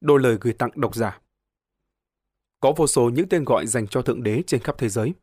Đôi 0.00 0.20
lời 0.20 0.38
gửi 0.40 0.52
tặng 0.52 0.70
độc 0.74 0.94
giả. 0.94 1.20
Có 2.60 2.72
vô 2.76 2.86
số 2.86 3.10
những 3.10 3.28
tên 3.28 3.44
gọi 3.44 3.66
dành 3.66 3.88
cho 3.88 4.02
Thượng 4.02 4.22
Đế 4.22 4.42
trên 4.46 4.60
khắp 4.60 4.74
thế 4.78 4.88
giới. 4.88 5.14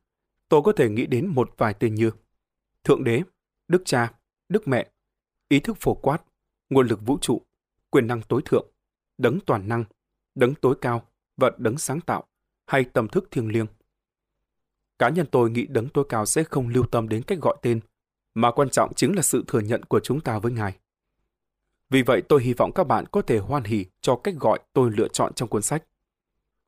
Tôi 0.50 0.62
có 0.66 0.72
thể 0.72 0.90
nghĩ 0.90 1.06
đến 1.06 1.28
một 1.28 1.54
vài 1.58 1.74
tên 1.80 1.96
như 1.96 2.12
Thượng 2.84 3.04
Đế, 3.04 3.22
Đức 3.68 3.82
Cha, 3.86 4.14
Đức 4.50 4.68
Mẹ, 4.68 4.92
ý 5.50 5.60
thức 5.60 5.78
phổ 5.80 5.94
quát, 5.94 6.24
nguồn 6.70 6.88
lực 6.88 7.00
vũ 7.06 7.18
trụ, 7.22 7.42
quyền 7.90 8.08
năng 8.08 8.22
tối 8.22 8.42
thượng, 8.46 8.68
đấng 9.18 9.40
toàn 9.46 9.68
năng, 9.68 9.84
đấng 10.36 10.56
tối 10.56 10.76
cao 10.82 11.08
và 11.38 11.52
đấng 11.58 11.78
sáng 11.78 12.02
tạo, 12.02 12.28
hay 12.68 12.84
tâm 12.84 13.08
thức 13.08 13.28
thiêng 13.32 13.52
liêng. 13.52 13.68
Cá 15.00 15.10
nhân 15.10 15.26
tôi 15.32 15.52
nghĩ 15.52 15.66
đấng 15.66 15.90
tối 15.90 16.06
cao 16.10 16.26
sẽ 16.26 16.44
không 16.44 16.68
lưu 16.68 16.86
tâm 16.92 17.10
đến 17.10 17.24
cách 17.24 17.40
gọi 17.42 17.58
tên, 17.62 17.80
mà 18.34 18.52
quan 18.52 18.70
trọng 18.70 18.94
chính 18.94 19.16
là 19.16 19.22
sự 19.22 19.44
thừa 19.48 19.60
nhận 19.60 19.84
của 19.84 20.00
chúng 20.00 20.22
ta 20.22 20.40
với 20.40 20.52
Ngài. 20.52 20.78
Vì 21.90 22.02
vậy 22.02 22.22
tôi 22.30 22.44
hy 22.44 22.54
vọng 22.54 22.72
các 22.76 22.84
bạn 22.84 23.06
có 23.12 23.22
thể 23.22 23.38
hoan 23.40 23.64
hỉ 23.64 23.86
cho 24.02 24.16
cách 24.16 24.36
gọi 24.40 24.60
tôi 24.74 24.92
lựa 24.98 25.08
chọn 25.08 25.34
trong 25.34 25.50
cuốn 25.50 25.62
sách. 25.62 25.84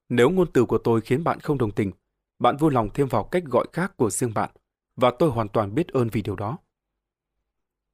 Nếu 0.10 0.30
ngôn 0.30 0.52
từ 0.52 0.66
của 0.66 0.78
tôi 0.78 1.02
khiến 1.02 1.24
bạn 1.24 1.40
không 1.40 1.58
đồng 1.58 1.72
tình, 1.72 1.92
bạn 2.40 2.58
vui 2.58 2.72
lòng 2.72 2.90
thêm 2.94 3.08
vào 3.08 3.24
cách 3.24 3.44
gọi 3.46 3.68
khác 3.74 3.98
của 3.98 4.10
riêng 4.10 4.34
bạn, 4.34 4.50
và 4.96 5.12
tôi 5.20 5.30
hoàn 5.30 5.48
toàn 5.48 5.76
biết 5.76 5.88
ơn 5.88 6.10
vì 6.10 6.22
điều 6.22 6.36
đó. 6.36 6.58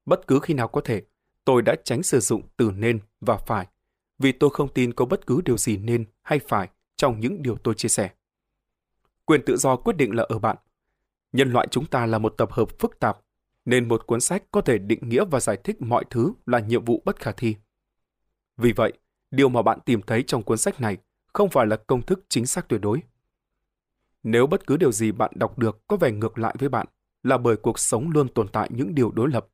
Bất 0.06 0.28
cứ 0.28 0.40
khi 0.40 0.54
nào 0.54 0.68
có 0.68 0.82
thể, 0.82 1.04
tôi 1.46 1.62
đã 1.62 1.76
tránh 1.84 2.04
sử 2.04 2.20
dụng 2.20 2.42
từ 2.58 2.72
nên 2.72 3.00
và 3.22 3.38
phải, 3.38 3.68
vì 4.20 4.32
tôi 4.32 4.50
không 4.50 4.74
tin 4.74 4.94
có 4.94 5.06
bất 5.06 5.28
cứ 5.28 5.42
điều 5.46 5.58
gì 5.58 5.78
nên 5.78 6.06
hay 6.22 6.40
phải 6.40 6.70
trong 6.96 7.20
những 7.20 7.42
điều 7.42 7.58
tôi 7.58 7.74
chia 7.74 7.90
sẻ. 7.90 8.10
Quyền 9.26 9.42
tự 9.46 9.58
do 9.58 9.76
quyết 9.76 9.98
định 9.98 10.16
là 10.16 10.26
ở 10.30 10.40
bạn. 10.40 10.58
Nhân 11.32 11.52
loại 11.52 11.68
chúng 11.72 11.86
ta 11.86 12.06
là 12.06 12.18
một 12.18 12.34
tập 12.38 12.52
hợp 12.52 12.80
phức 12.80 13.00
tạp, 13.00 13.20
nên 13.68 13.88
một 13.88 14.08
cuốn 14.08 14.22
sách 14.22 14.44
có 14.52 14.62
thể 14.62 14.78
định 14.78 15.10
nghĩa 15.10 15.26
và 15.26 15.40
giải 15.40 15.58
thích 15.64 15.82
mọi 15.82 16.06
thứ 16.10 16.34
là 16.46 16.60
nhiệm 16.60 16.86
vụ 16.86 17.02
bất 17.06 17.20
khả 17.20 17.32
thi. 17.32 17.56
Vì 18.58 18.72
vậy, 18.72 18.94
điều 19.32 19.50
mà 19.50 19.62
bạn 19.62 19.80
tìm 19.86 20.02
thấy 20.02 20.24
trong 20.24 20.44
cuốn 20.44 20.58
sách 20.58 20.82
này 20.82 20.98
không 21.34 21.50
phải 21.50 21.66
là 21.68 21.76
công 21.76 22.02
thức 22.02 22.26
chính 22.30 22.46
xác 22.46 22.70
tuyệt 22.70 22.82
đối. 22.82 23.02
Nếu 24.24 24.48
bất 24.48 24.68
cứ 24.68 24.78
điều 24.78 24.92
gì 24.92 25.12
bạn 25.12 25.32
đọc 25.36 25.60
được 25.60 25.88
có 25.88 25.98
vẻ 25.98 26.12
ngược 26.12 26.38
lại 26.38 26.56
với 26.60 26.70
bạn, 26.70 26.88
là 27.24 27.38
bởi 27.38 27.58
cuộc 27.58 27.80
sống 27.80 28.10
luôn 28.10 28.34
tồn 28.34 28.48
tại 28.48 28.70
những 28.74 28.96
điều 28.96 29.12
đối 29.12 29.30
lập. 29.30 29.48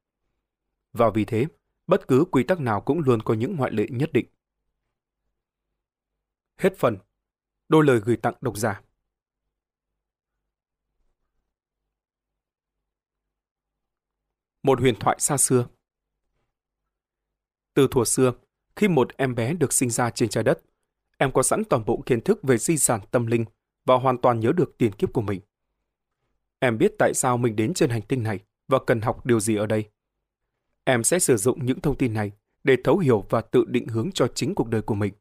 Và 0.94 1.10
vì 1.10 1.26
thế, 1.26 1.46
bất 1.88 2.08
cứ 2.08 2.26
quy 2.32 2.44
tắc 2.44 2.60
nào 2.60 2.82
cũng 2.82 3.00
luôn 3.00 3.22
có 3.22 3.34
những 3.34 3.56
ngoại 3.56 3.72
lệ 3.72 3.86
nhất 3.90 4.14
định. 4.14 4.26
Hết 6.58 6.78
phần. 6.78 6.98
Đôi 7.70 7.86
lời 7.86 8.00
gửi 8.00 8.18
tặng 8.18 8.34
độc 8.42 8.58
giả. 8.58 8.82
Một 14.64 14.80
huyền 14.80 14.96
thoại 15.00 15.18
xa 15.20 15.38
xưa 15.38 15.68
Từ 17.74 17.88
thuở 17.92 18.04
xưa, 18.04 18.34
khi 18.76 18.88
một 18.88 19.18
em 19.18 19.36
bé 19.36 19.54
được 19.54 19.74
sinh 19.74 19.90
ra 19.90 20.10
trên 20.10 20.30
trái 20.30 20.44
đất, 20.44 20.60
em 21.18 21.32
có 21.32 21.44
sẵn 21.44 21.64
toàn 21.70 21.86
bộ 21.86 22.04
kiến 22.06 22.22
thức 22.22 22.40
về 22.44 22.58
di 22.58 22.78
sản 22.78 23.02
tâm 23.12 23.28
linh 23.28 23.46
và 23.86 23.96
hoàn 23.96 24.18
toàn 24.18 24.40
nhớ 24.40 24.52
được 24.56 24.78
tiền 24.78 24.92
kiếp 24.92 25.14
của 25.14 25.22
mình. 25.22 25.42
Em 26.60 26.78
biết 26.78 26.92
tại 27.00 27.14
sao 27.14 27.38
mình 27.38 27.56
đến 27.56 27.74
trên 27.74 27.90
hành 27.90 28.02
tinh 28.02 28.24
này 28.24 28.40
và 28.68 28.80
cần 28.88 29.02
học 29.02 29.26
điều 29.26 29.40
gì 29.40 29.56
ở 29.56 29.66
đây. 29.66 29.90
Em 30.84 31.04
sẽ 31.04 31.20
sử 31.20 31.38
dụng 31.38 31.66
những 31.66 31.82
thông 31.82 31.98
tin 31.98 32.14
này 32.14 32.32
để 32.64 32.76
thấu 32.84 32.98
hiểu 32.98 33.26
và 33.30 33.42
tự 33.42 33.66
định 33.68 33.88
hướng 33.88 34.12
cho 34.14 34.28
chính 34.28 34.56
cuộc 34.56 34.68
đời 34.68 34.82
của 34.82 34.96
mình. 34.96 35.14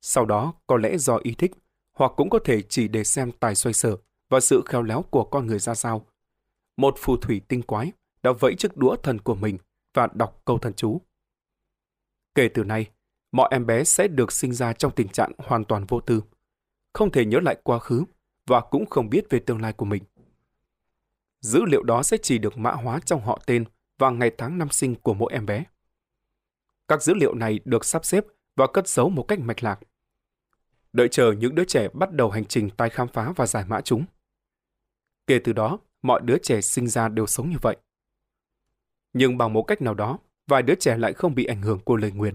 Sau 0.00 0.24
đó, 0.24 0.54
có 0.66 0.76
lẽ 0.76 0.98
do 0.98 1.18
ý 1.22 1.34
thích, 1.38 1.52
hoặc 1.92 2.12
cũng 2.16 2.30
có 2.30 2.38
thể 2.44 2.62
chỉ 2.62 2.88
để 2.88 3.04
xem 3.04 3.32
tài 3.32 3.54
xoay 3.54 3.72
sở 3.72 3.96
và 4.28 4.40
sự 4.40 4.62
khéo 4.66 4.82
léo 4.82 5.02
của 5.02 5.24
con 5.24 5.46
người 5.46 5.58
ra 5.58 5.74
sao. 5.74 6.06
Một 6.76 6.94
phù 6.98 7.16
thủy 7.16 7.40
tinh 7.48 7.62
quái 7.62 7.92
đã 8.22 8.32
vẫy 8.40 8.54
chiếc 8.54 8.76
đũa 8.76 8.96
thần 8.96 9.18
của 9.18 9.34
mình 9.34 9.58
và 9.94 10.08
đọc 10.14 10.42
câu 10.44 10.58
thần 10.58 10.72
chú. 10.72 11.00
Kể 12.34 12.48
từ 12.54 12.64
nay, 12.64 12.90
mọi 13.32 13.48
em 13.52 13.66
bé 13.66 13.84
sẽ 13.84 14.08
được 14.08 14.32
sinh 14.32 14.52
ra 14.52 14.72
trong 14.72 14.92
tình 14.94 15.08
trạng 15.08 15.32
hoàn 15.38 15.64
toàn 15.64 15.86
vô 15.86 16.00
tư, 16.00 16.22
không 16.92 17.10
thể 17.10 17.24
nhớ 17.24 17.40
lại 17.40 17.56
quá 17.62 17.78
khứ 17.78 18.04
và 18.46 18.60
cũng 18.60 18.86
không 18.86 19.10
biết 19.10 19.30
về 19.30 19.38
tương 19.38 19.60
lai 19.60 19.72
của 19.72 19.84
mình. 19.84 20.02
Dữ 21.40 21.64
liệu 21.64 21.82
đó 21.82 22.02
sẽ 22.02 22.16
chỉ 22.22 22.38
được 22.38 22.58
mã 22.58 22.72
hóa 22.72 23.00
trong 23.04 23.20
họ 23.20 23.42
tên 23.46 23.64
và 23.98 24.10
ngày 24.10 24.30
tháng 24.38 24.58
năm 24.58 24.68
sinh 24.70 24.94
của 24.94 25.14
mỗi 25.14 25.32
em 25.32 25.46
bé. 25.46 25.64
Các 26.88 27.02
dữ 27.02 27.14
liệu 27.14 27.34
này 27.34 27.60
được 27.64 27.84
sắp 27.84 28.04
xếp 28.04 28.24
và 28.56 28.66
cất 28.66 28.88
giấu 28.88 29.08
một 29.08 29.22
cách 29.28 29.38
mạch 29.38 29.62
lạc. 29.62 29.80
Đợi 30.92 31.08
chờ 31.08 31.32
những 31.32 31.54
đứa 31.54 31.64
trẻ 31.64 31.88
bắt 31.94 32.12
đầu 32.12 32.30
hành 32.30 32.44
trình 32.44 32.70
tái 32.70 32.90
khám 32.90 33.08
phá 33.08 33.32
và 33.36 33.46
giải 33.46 33.64
mã 33.68 33.80
chúng. 33.80 34.04
Kể 35.26 35.38
từ 35.44 35.52
đó, 35.52 35.78
mọi 36.02 36.20
đứa 36.24 36.38
trẻ 36.42 36.60
sinh 36.60 36.88
ra 36.88 37.08
đều 37.08 37.26
sống 37.26 37.50
như 37.50 37.56
vậy. 37.62 37.76
Nhưng 39.12 39.38
bằng 39.38 39.52
một 39.52 39.62
cách 39.62 39.82
nào 39.82 39.94
đó, 39.94 40.18
vài 40.46 40.62
đứa 40.62 40.74
trẻ 40.74 40.96
lại 40.96 41.12
không 41.12 41.34
bị 41.34 41.44
ảnh 41.44 41.62
hưởng 41.62 41.78
của 41.78 41.96
lời 41.96 42.12
nguyền. 42.12 42.34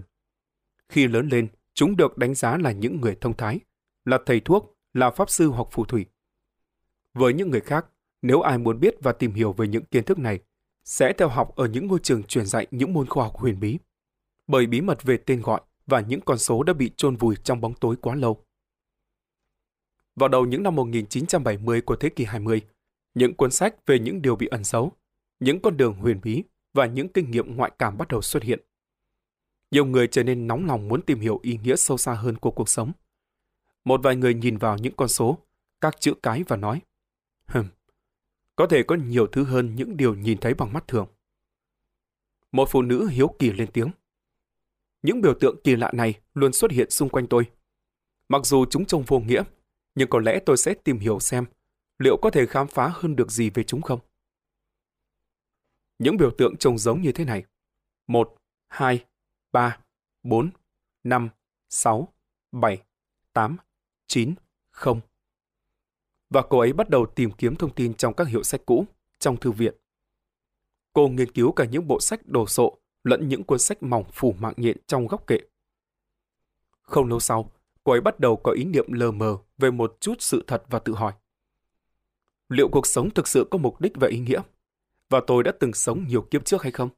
Khi 0.88 1.06
lớn 1.06 1.28
lên, 1.28 1.48
chúng 1.74 1.96
được 1.96 2.18
đánh 2.18 2.34
giá 2.34 2.56
là 2.56 2.72
những 2.72 3.00
người 3.00 3.16
thông 3.20 3.36
thái, 3.36 3.60
là 4.04 4.18
thầy 4.26 4.40
thuốc, 4.40 4.76
là 4.94 5.10
pháp 5.10 5.30
sư 5.30 5.48
hoặc 5.48 5.68
phù 5.70 5.84
thủy. 5.84 6.06
Với 7.14 7.34
những 7.34 7.50
người 7.50 7.60
khác, 7.60 7.86
nếu 8.22 8.40
ai 8.40 8.58
muốn 8.58 8.80
biết 8.80 8.94
và 9.00 9.12
tìm 9.12 9.32
hiểu 9.32 9.52
về 9.52 9.68
những 9.68 9.84
kiến 9.84 10.04
thức 10.04 10.18
này, 10.18 10.40
sẽ 10.84 11.12
theo 11.12 11.28
học 11.28 11.56
ở 11.56 11.66
những 11.68 11.86
ngôi 11.86 11.98
trường 12.02 12.22
truyền 12.22 12.46
dạy 12.46 12.66
những 12.70 12.92
môn 12.92 13.06
khoa 13.06 13.24
học 13.24 13.36
huyền 13.36 13.60
bí. 13.60 13.78
Bởi 14.46 14.66
bí 14.66 14.80
mật 14.80 15.02
về 15.02 15.16
tên 15.16 15.42
gọi 15.42 15.60
và 15.86 16.00
những 16.00 16.20
con 16.20 16.38
số 16.38 16.62
đã 16.62 16.72
bị 16.72 16.90
chôn 16.96 17.16
vùi 17.16 17.36
trong 17.36 17.60
bóng 17.60 17.74
tối 17.74 17.96
quá 18.00 18.14
lâu. 18.14 18.44
Vào 20.16 20.28
đầu 20.28 20.46
những 20.46 20.62
năm 20.62 20.74
1970 20.74 21.80
của 21.80 21.96
thế 21.96 22.08
kỷ 22.08 22.24
20, 22.24 22.60
những 23.14 23.34
cuốn 23.34 23.50
sách 23.50 23.86
về 23.86 23.98
những 23.98 24.22
điều 24.22 24.36
bị 24.36 24.46
ẩn 24.46 24.64
giấu, 24.64 24.92
những 25.40 25.60
con 25.60 25.76
đường 25.76 25.94
huyền 25.94 26.20
bí 26.22 26.42
và 26.76 26.86
những 26.86 27.08
kinh 27.08 27.30
nghiệm 27.30 27.56
ngoại 27.56 27.72
cảm 27.78 27.98
bắt 27.98 28.08
đầu 28.08 28.22
xuất 28.22 28.42
hiện. 28.42 28.60
Nhiều 29.70 29.84
người 29.84 30.08
trở 30.08 30.22
nên 30.22 30.46
nóng 30.46 30.66
lòng 30.66 30.88
muốn 30.88 31.02
tìm 31.02 31.20
hiểu 31.20 31.40
ý 31.42 31.58
nghĩa 31.62 31.76
sâu 31.76 31.96
xa 31.96 32.14
hơn 32.14 32.36
của 32.36 32.50
cuộc 32.50 32.68
sống. 32.68 32.92
Một 33.84 34.00
vài 34.02 34.16
người 34.16 34.34
nhìn 34.34 34.58
vào 34.58 34.78
những 34.78 34.94
con 34.96 35.08
số, 35.08 35.38
các 35.80 36.00
chữ 36.00 36.14
cái 36.22 36.42
và 36.48 36.56
nói, 36.56 36.80
Hừm, 37.46 37.66
có 38.56 38.66
thể 38.66 38.82
có 38.82 38.94
nhiều 38.94 39.26
thứ 39.26 39.44
hơn 39.44 39.74
những 39.76 39.96
điều 39.96 40.14
nhìn 40.14 40.38
thấy 40.38 40.54
bằng 40.54 40.72
mắt 40.72 40.88
thường. 40.88 41.06
Một 42.52 42.68
phụ 42.70 42.82
nữ 42.82 43.08
hiếu 43.08 43.34
kỳ 43.38 43.52
lên 43.52 43.68
tiếng. 43.72 43.90
Những 45.02 45.20
biểu 45.20 45.34
tượng 45.40 45.56
kỳ 45.64 45.76
lạ 45.76 45.90
này 45.94 46.14
luôn 46.34 46.52
xuất 46.52 46.70
hiện 46.70 46.90
xung 46.90 47.08
quanh 47.08 47.26
tôi. 47.26 47.50
Mặc 48.28 48.46
dù 48.46 48.64
chúng 48.70 48.86
trông 48.86 49.02
vô 49.02 49.18
nghĩa, 49.18 49.42
nhưng 49.94 50.08
có 50.08 50.18
lẽ 50.18 50.38
tôi 50.46 50.56
sẽ 50.56 50.74
tìm 50.74 50.98
hiểu 50.98 51.20
xem 51.20 51.44
liệu 51.98 52.16
có 52.16 52.30
thể 52.30 52.46
khám 52.46 52.66
phá 52.66 52.92
hơn 52.94 53.16
được 53.16 53.30
gì 53.30 53.50
về 53.50 53.62
chúng 53.62 53.82
không. 53.82 54.00
Những 55.98 56.16
biểu 56.16 56.30
tượng 56.38 56.56
trông 56.56 56.78
giống 56.78 57.02
như 57.02 57.12
thế 57.12 57.24
này. 57.24 57.44
1, 58.06 58.36
2, 58.68 59.04
3, 59.52 59.78
4, 60.22 60.50
5, 61.04 61.28
6, 61.68 62.08
7, 62.52 62.82
8, 63.32 63.56
9, 64.06 64.34
0. 64.70 65.00
Và 66.30 66.42
cô 66.50 66.58
ấy 66.58 66.72
bắt 66.72 66.88
đầu 66.88 67.06
tìm 67.06 67.30
kiếm 67.30 67.56
thông 67.56 67.74
tin 67.74 67.94
trong 67.94 68.14
các 68.14 68.28
hiệu 68.28 68.42
sách 68.42 68.60
cũ, 68.66 68.86
trong 69.18 69.36
thư 69.36 69.52
viện. 69.52 69.74
Cô 70.92 71.08
nghiên 71.08 71.32
cứu 71.32 71.52
cả 71.52 71.64
những 71.64 71.88
bộ 71.88 72.00
sách 72.00 72.26
đồ 72.26 72.46
sộ 72.46 72.78
lẫn 73.04 73.28
những 73.28 73.44
cuốn 73.44 73.58
sách 73.58 73.82
mỏng 73.82 74.04
phủ 74.12 74.34
mạng 74.38 74.54
nhện 74.56 74.76
trong 74.86 75.06
góc 75.06 75.26
kệ. 75.26 75.38
Không 76.82 77.08
lâu 77.08 77.20
sau, 77.20 77.50
cô 77.84 77.92
ấy 77.92 78.00
bắt 78.00 78.20
đầu 78.20 78.36
có 78.36 78.52
ý 78.52 78.64
niệm 78.64 78.92
lờ 78.92 79.10
mờ 79.10 79.38
về 79.58 79.70
một 79.70 79.96
chút 80.00 80.14
sự 80.18 80.44
thật 80.46 80.62
và 80.68 80.78
tự 80.78 80.94
hỏi. 80.94 81.12
Liệu 82.48 82.68
cuộc 82.68 82.86
sống 82.86 83.10
thực 83.10 83.28
sự 83.28 83.46
có 83.50 83.58
mục 83.58 83.80
đích 83.80 83.92
và 83.94 84.08
ý 84.08 84.18
nghĩa? 84.18 84.42
Và 85.10 85.20
tôi 85.26 85.42
đã 85.42 85.52
từng 85.60 85.72
sống 85.72 86.06
nhiều 86.08 86.22
kiếp 86.22 86.44
trước 86.44 86.62
hay 86.62 86.72
không? 86.72 86.88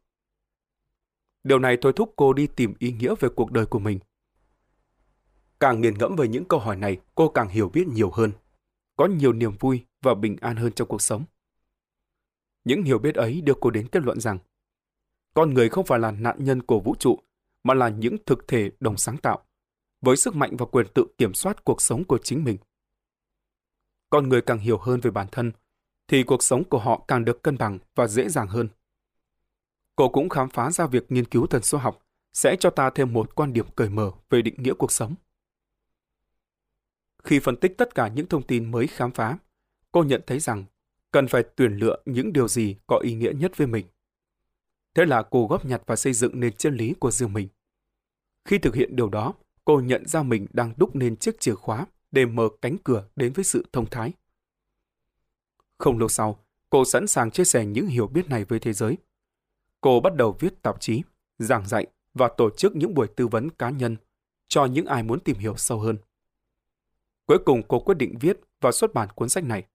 Điều 1.45 1.59
này 1.59 1.77
thôi 1.81 1.93
thúc 1.97 2.13
cô 2.17 2.33
đi 2.33 2.47
tìm 2.47 2.75
ý 2.79 2.93
nghĩa 2.93 3.15
về 3.21 3.29
cuộc 3.37 3.53
đời 3.53 3.67
của 3.67 3.79
mình. 3.79 3.99
Càng 5.61 5.81
nghiền 5.81 5.99
ngẫm 5.99 6.17
về 6.17 6.29
những 6.29 6.45
câu 6.45 6.61
hỏi 6.61 6.77
này, 6.77 6.99
cô 7.15 7.29
càng 7.29 7.49
hiểu 7.49 7.69
biết 7.69 7.87
nhiều 7.89 8.11
hơn, 8.11 8.33
có 8.97 9.07
nhiều 9.07 9.33
niềm 9.33 9.53
vui 9.61 9.85
và 10.03 10.15
bình 10.15 10.37
an 10.41 10.57
hơn 10.57 10.73
trong 10.73 10.89
cuộc 10.89 11.03
sống. 11.03 11.25
Những 12.65 12.83
hiểu 12.83 12.99
biết 12.99 13.15
ấy 13.15 13.41
đưa 13.41 13.55
cô 13.61 13.71
đến 13.71 13.89
kết 13.89 14.03
luận 14.03 14.21
rằng 14.21 14.39
con 15.35 15.55
người 15.55 15.69
không 15.69 15.87
phải 15.87 15.99
là 15.99 16.11
nạn 16.11 16.37
nhân 16.45 16.63
của 16.63 16.81
vũ 16.81 16.95
trụ, 16.99 17.19
mà 17.63 17.75
là 17.75 17.89
những 17.89 18.17
thực 18.27 18.49
thể 18.49 18.71
đồng 18.81 18.97
sáng 18.97 19.17
tạo, 19.17 19.45
với 20.01 20.17
sức 20.17 20.37
mạnh 20.37 20.57
và 20.57 20.67
quyền 20.67 20.87
tự 20.95 21.07
kiểm 21.19 21.35
soát 21.35 21.65
cuộc 21.65 21.83
sống 21.83 22.05
của 22.05 22.19
chính 22.19 22.45
mình. 22.45 22.57
Con 24.11 24.29
người 24.29 24.43
càng 24.43 24.59
hiểu 24.59 24.79
hơn 24.79 25.01
về 25.01 25.11
bản 25.11 25.27
thân, 25.33 25.53
thì 26.09 26.23
cuộc 26.23 26.43
sống 26.43 26.65
của 26.65 26.79
họ 26.79 27.05
càng 27.09 27.25
được 27.25 27.43
cân 27.43 27.59
bằng 27.59 27.79
và 27.95 28.07
dễ 28.07 28.29
dàng 28.29 28.49
hơn. 28.49 28.69
Cô 29.97 30.09
cũng 30.09 30.29
khám 30.29 30.49
phá 30.51 30.71
ra 30.71 30.87
việc 30.87 31.13
nghiên 31.13 31.25
cứu 31.25 31.47
thần 31.47 31.63
số 31.63 31.79
học 31.79 32.07
sẽ 32.33 32.57
cho 32.61 32.71
ta 32.71 32.91
thêm 32.91 33.13
một 33.13 33.35
quan 33.35 33.53
điểm 33.53 33.67
cởi 33.77 33.89
mở 33.89 34.11
về 34.31 34.43
định 34.43 34.55
nghĩa 34.59 34.75
cuộc 34.75 34.93
sống. 34.93 35.15
Khi 37.25 37.41
phân 37.41 37.57
tích 37.57 37.75
tất 37.79 37.95
cả 37.95 38.09
những 38.09 38.27
thông 38.27 38.43
tin 38.43 38.71
mới 38.71 38.87
khám 38.87 39.11
phá, 39.11 39.39
cô 39.93 40.05
nhận 40.05 40.21
thấy 40.27 40.39
rằng 40.39 40.65
cần 41.11 41.29
phải 41.29 41.43
tuyển 41.57 41.73
lựa 41.73 42.03
những 42.05 42.33
điều 42.33 42.49
gì 42.49 42.77
có 42.87 42.99
ý 42.99 43.15
nghĩa 43.15 43.33
nhất 43.33 43.57
với 43.57 43.67
mình. 43.67 43.87
Thế 44.95 45.05
là 45.05 45.23
cô 45.23 45.47
góp 45.47 45.67
nhặt 45.67 45.83
và 45.87 45.97
xây 45.97 46.13
dựng 46.13 46.41
nền 46.41 46.53
chân 46.53 46.77
lý 46.77 46.95
của 47.01 47.11
riêng 47.11 47.33
mình. 47.33 47.49
Khi 48.45 48.59
thực 48.59 48.75
hiện 48.75 48.97
điều 48.97 49.09
đó, 49.09 49.35
cô 49.65 49.81
nhận 49.81 50.07
ra 50.07 50.23
mình 50.23 50.47
đang 50.53 50.73
đúc 50.77 50.97
nên 50.97 51.17
chiếc 51.17 51.41
chìa 51.41 51.55
khóa 51.55 51.87
để 52.11 52.27
mở 52.27 52.49
cánh 52.63 52.77
cửa 52.85 53.09
đến 53.17 53.33
với 53.33 53.45
sự 53.45 53.67
thông 53.73 53.91
thái. 53.91 54.13
Không 55.79 55.99
lâu 55.99 56.09
sau, 56.09 56.45
cô 56.71 56.85
sẵn 56.85 57.07
sàng 57.07 57.31
chia 57.31 57.45
sẻ 57.45 57.67
những 57.67 57.87
hiểu 57.87 58.07
biết 58.07 58.29
này 58.29 58.45
với 58.45 58.59
thế 58.59 58.73
giới. 58.73 58.97
Cô 59.81 60.01
bắt 60.01 60.15
đầu 60.15 60.37
viết 60.41 60.63
tạp 60.63 60.81
chí, 60.81 61.03
giảng 61.39 61.67
dạy 61.67 61.87
và 62.15 62.29
tổ 62.37 62.51
chức 62.51 62.77
những 62.77 62.95
buổi 62.95 63.07
tư 63.17 63.27
vấn 63.27 63.51
cá 63.51 63.71
nhân 63.71 63.97
cho 64.49 64.65
những 64.65 64.87
ai 64.87 65.03
muốn 65.03 65.21
tìm 65.21 65.37
hiểu 65.39 65.57
sâu 65.57 65.81
hơn. 65.81 65.97
Cuối 67.27 67.39
cùng 67.47 67.63
cô 67.69 67.81
quyết 67.81 67.95
định 67.95 68.19
viết 68.21 68.41
và 68.61 68.73
xuất 68.73 68.95
bản 68.95 69.09
cuốn 69.15 69.29
sách 69.29 69.45
này. 69.45 69.67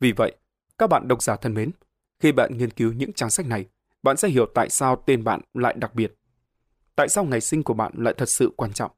Vì 0.00 0.12
vậy, 0.12 0.36
các 0.78 0.86
bạn 0.86 1.08
độc 1.08 1.22
giả 1.22 1.36
thân 1.36 1.54
mến, 1.54 1.70
khi 2.18 2.32
bạn 2.32 2.58
nghiên 2.58 2.70
cứu 2.70 2.92
những 2.92 3.12
trang 3.12 3.30
sách 3.30 3.46
này, 3.46 3.66
bạn 4.02 4.16
sẽ 4.16 4.28
hiểu 4.28 4.46
tại 4.54 4.70
sao 4.70 5.02
tên 5.06 5.24
bạn 5.24 5.40
lại 5.54 5.74
đặc 5.78 5.94
biệt. 5.94 6.14
Tại 6.96 7.08
sao 7.08 7.24
ngày 7.24 7.40
sinh 7.40 7.62
của 7.62 7.74
bạn 7.74 7.92
lại 7.96 8.14
thật 8.16 8.28
sự 8.28 8.52
quan 8.56 8.72
trọng. 8.72 8.90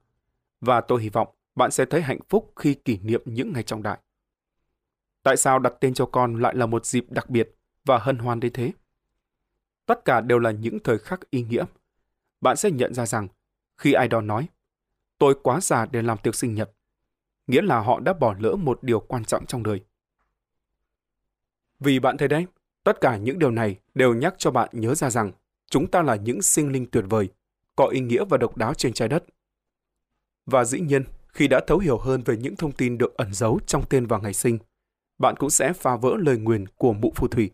Và 0.60 0.80
tôi 0.80 1.02
hy 1.02 1.08
vọng 1.08 1.28
bạn 1.54 1.70
sẽ 1.70 1.84
thấy 1.84 2.02
hạnh 2.02 2.20
phúc 2.28 2.52
khi 2.56 2.74
kỷ 2.74 2.98
niệm 2.98 3.22
những 3.24 3.52
ngày 3.52 3.62
trọng 3.62 3.82
đại. 3.82 3.98
Tại 5.24 5.36
sao 5.36 5.58
đặt 5.58 5.72
tên 5.80 5.94
cho 5.94 6.06
con 6.06 6.40
lại 6.40 6.54
là 6.54 6.66
một 6.66 6.86
dịp 6.86 7.06
đặc 7.10 7.30
biệt 7.30 7.54
và 7.84 7.98
hân 7.98 8.18
hoan 8.18 8.40
đến 8.40 8.52
thế? 8.52 8.72
Tất 9.86 10.04
cả 10.04 10.20
đều 10.20 10.38
là 10.38 10.50
những 10.50 10.78
thời 10.84 10.98
khắc 10.98 11.30
ý 11.30 11.42
nghĩa. 11.42 11.64
Bạn 12.40 12.56
sẽ 12.56 12.70
nhận 12.70 12.94
ra 12.94 13.06
rằng, 13.06 13.28
khi 13.78 13.92
ai 13.92 14.08
đó 14.08 14.20
nói, 14.20 14.48
tôi 15.18 15.34
quá 15.42 15.60
già 15.60 15.86
để 15.86 16.02
làm 16.02 16.18
tiệc 16.18 16.34
sinh 16.34 16.54
nhật, 16.54 16.70
nghĩa 17.46 17.62
là 17.62 17.80
họ 17.80 18.00
đã 18.00 18.12
bỏ 18.12 18.34
lỡ 18.38 18.56
một 18.56 18.82
điều 18.82 19.00
quan 19.00 19.24
trọng 19.24 19.46
trong 19.46 19.62
đời. 19.62 19.80
Vì 21.80 21.98
bạn 21.98 22.16
thấy 22.16 22.28
đấy, 22.28 22.46
tất 22.84 23.00
cả 23.00 23.16
những 23.16 23.38
điều 23.38 23.50
này 23.50 23.78
đều 23.94 24.14
nhắc 24.14 24.34
cho 24.38 24.50
bạn 24.50 24.68
nhớ 24.72 24.94
ra 24.94 25.10
rằng 25.10 25.32
chúng 25.70 25.90
ta 25.90 26.02
là 26.02 26.16
những 26.16 26.42
sinh 26.42 26.72
linh 26.72 26.86
tuyệt 26.86 27.04
vời, 27.08 27.28
có 27.76 27.86
ý 27.86 28.00
nghĩa 28.00 28.24
và 28.24 28.36
độc 28.36 28.56
đáo 28.56 28.74
trên 28.74 28.92
trái 28.92 29.08
đất. 29.08 29.24
Và 30.46 30.64
dĩ 30.64 30.80
nhiên, 30.80 31.04
khi 31.28 31.48
đã 31.48 31.60
thấu 31.66 31.78
hiểu 31.78 31.98
hơn 31.98 32.22
về 32.24 32.36
những 32.36 32.56
thông 32.56 32.72
tin 32.72 32.98
được 32.98 33.16
ẩn 33.16 33.34
giấu 33.34 33.60
trong 33.66 33.84
tên 33.88 34.06
và 34.06 34.18
ngày 34.18 34.34
sinh, 34.34 34.58
bạn 35.18 35.34
cũng 35.38 35.50
sẽ 35.50 35.72
phá 35.72 35.96
vỡ 35.96 36.16
lời 36.18 36.38
nguyền 36.38 36.66
của 36.68 36.92
mụ 36.92 37.12
phù 37.16 37.28
thủy. 37.28 37.50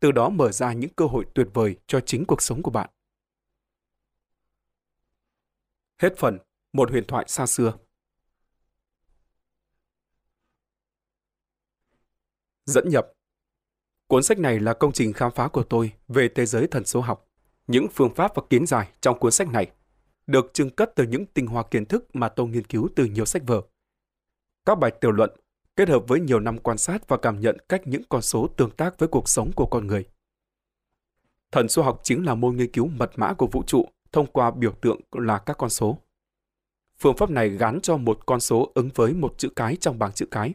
Từ 0.00 0.12
đó 0.12 0.28
mở 0.28 0.52
ra 0.52 0.72
những 0.72 0.90
cơ 0.96 1.04
hội 1.04 1.24
tuyệt 1.34 1.48
vời 1.54 1.76
cho 1.86 2.00
chính 2.00 2.24
cuộc 2.24 2.42
sống 2.42 2.62
của 2.62 2.70
bạn. 2.70 2.90
Hết 5.98 6.16
phần, 6.16 6.38
một 6.72 6.90
huyền 6.90 7.04
thoại 7.08 7.24
xa 7.28 7.46
xưa. 7.46 7.72
Dẫn 12.66 12.88
nhập 12.88 13.14
Cuốn 14.06 14.22
sách 14.22 14.38
này 14.38 14.60
là 14.60 14.74
công 14.74 14.92
trình 14.92 15.12
khám 15.12 15.32
phá 15.32 15.48
của 15.48 15.62
tôi 15.62 15.92
về 16.08 16.28
thế 16.34 16.46
giới 16.46 16.66
thần 16.66 16.84
số 16.84 17.00
học. 17.00 17.28
Những 17.66 17.86
phương 17.92 18.14
pháp 18.14 18.34
và 18.34 18.42
kiến 18.50 18.66
giải 18.66 18.92
trong 19.00 19.18
cuốn 19.18 19.32
sách 19.32 19.48
này 19.48 19.70
được 20.26 20.50
trưng 20.52 20.70
cất 20.70 20.92
từ 20.96 21.04
những 21.04 21.26
tinh 21.26 21.46
hoa 21.46 21.62
kiến 21.70 21.84
thức 21.86 22.16
mà 22.16 22.28
tôi 22.28 22.48
nghiên 22.48 22.66
cứu 22.66 22.88
từ 22.96 23.04
nhiều 23.04 23.24
sách 23.24 23.42
vở. 23.46 23.62
Các 24.64 24.74
bài 24.78 24.90
tiểu 25.00 25.12
luận 25.12 25.30
kết 25.76 25.88
hợp 25.88 26.04
với 26.08 26.20
nhiều 26.20 26.40
năm 26.40 26.58
quan 26.58 26.78
sát 26.78 27.08
và 27.08 27.16
cảm 27.16 27.40
nhận 27.40 27.56
cách 27.68 27.82
những 27.84 28.02
con 28.08 28.22
số 28.22 28.46
tương 28.46 28.70
tác 28.70 28.98
với 28.98 29.08
cuộc 29.08 29.28
sống 29.28 29.52
của 29.52 29.66
con 29.66 29.86
người. 29.86 30.04
Thần 31.52 31.68
số 31.68 31.82
học 31.82 32.00
chính 32.02 32.24
là 32.24 32.34
môn 32.34 32.56
nghiên 32.56 32.72
cứu 32.72 32.86
mật 32.86 33.10
mã 33.16 33.32
của 33.32 33.46
vũ 33.46 33.62
trụ 33.66 33.88
thông 34.12 34.26
qua 34.26 34.50
biểu 34.50 34.72
tượng 34.72 35.00
là 35.12 35.38
các 35.38 35.58
con 35.58 35.70
số. 35.70 35.98
Phương 36.98 37.16
pháp 37.16 37.30
này 37.30 37.48
gắn 37.48 37.80
cho 37.80 37.96
một 37.96 38.26
con 38.26 38.40
số 38.40 38.72
ứng 38.74 38.90
với 38.94 39.12
một 39.12 39.34
chữ 39.38 39.48
cái 39.56 39.76
trong 39.76 39.98
bảng 39.98 40.12
chữ 40.12 40.26
cái. 40.30 40.54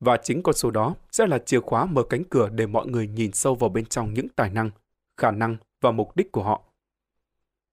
Và 0.00 0.16
chính 0.16 0.42
con 0.42 0.54
số 0.54 0.70
đó 0.70 0.94
sẽ 1.12 1.26
là 1.26 1.38
chìa 1.38 1.60
khóa 1.60 1.84
mở 1.84 2.02
cánh 2.10 2.24
cửa 2.24 2.48
để 2.48 2.66
mọi 2.66 2.86
người 2.86 3.08
nhìn 3.08 3.32
sâu 3.32 3.54
vào 3.54 3.70
bên 3.70 3.86
trong 3.86 4.14
những 4.14 4.28
tài 4.28 4.50
năng, 4.50 4.70
khả 5.16 5.30
năng 5.30 5.56
và 5.80 5.90
mục 5.90 6.16
đích 6.16 6.32
của 6.32 6.42
họ. 6.42 6.62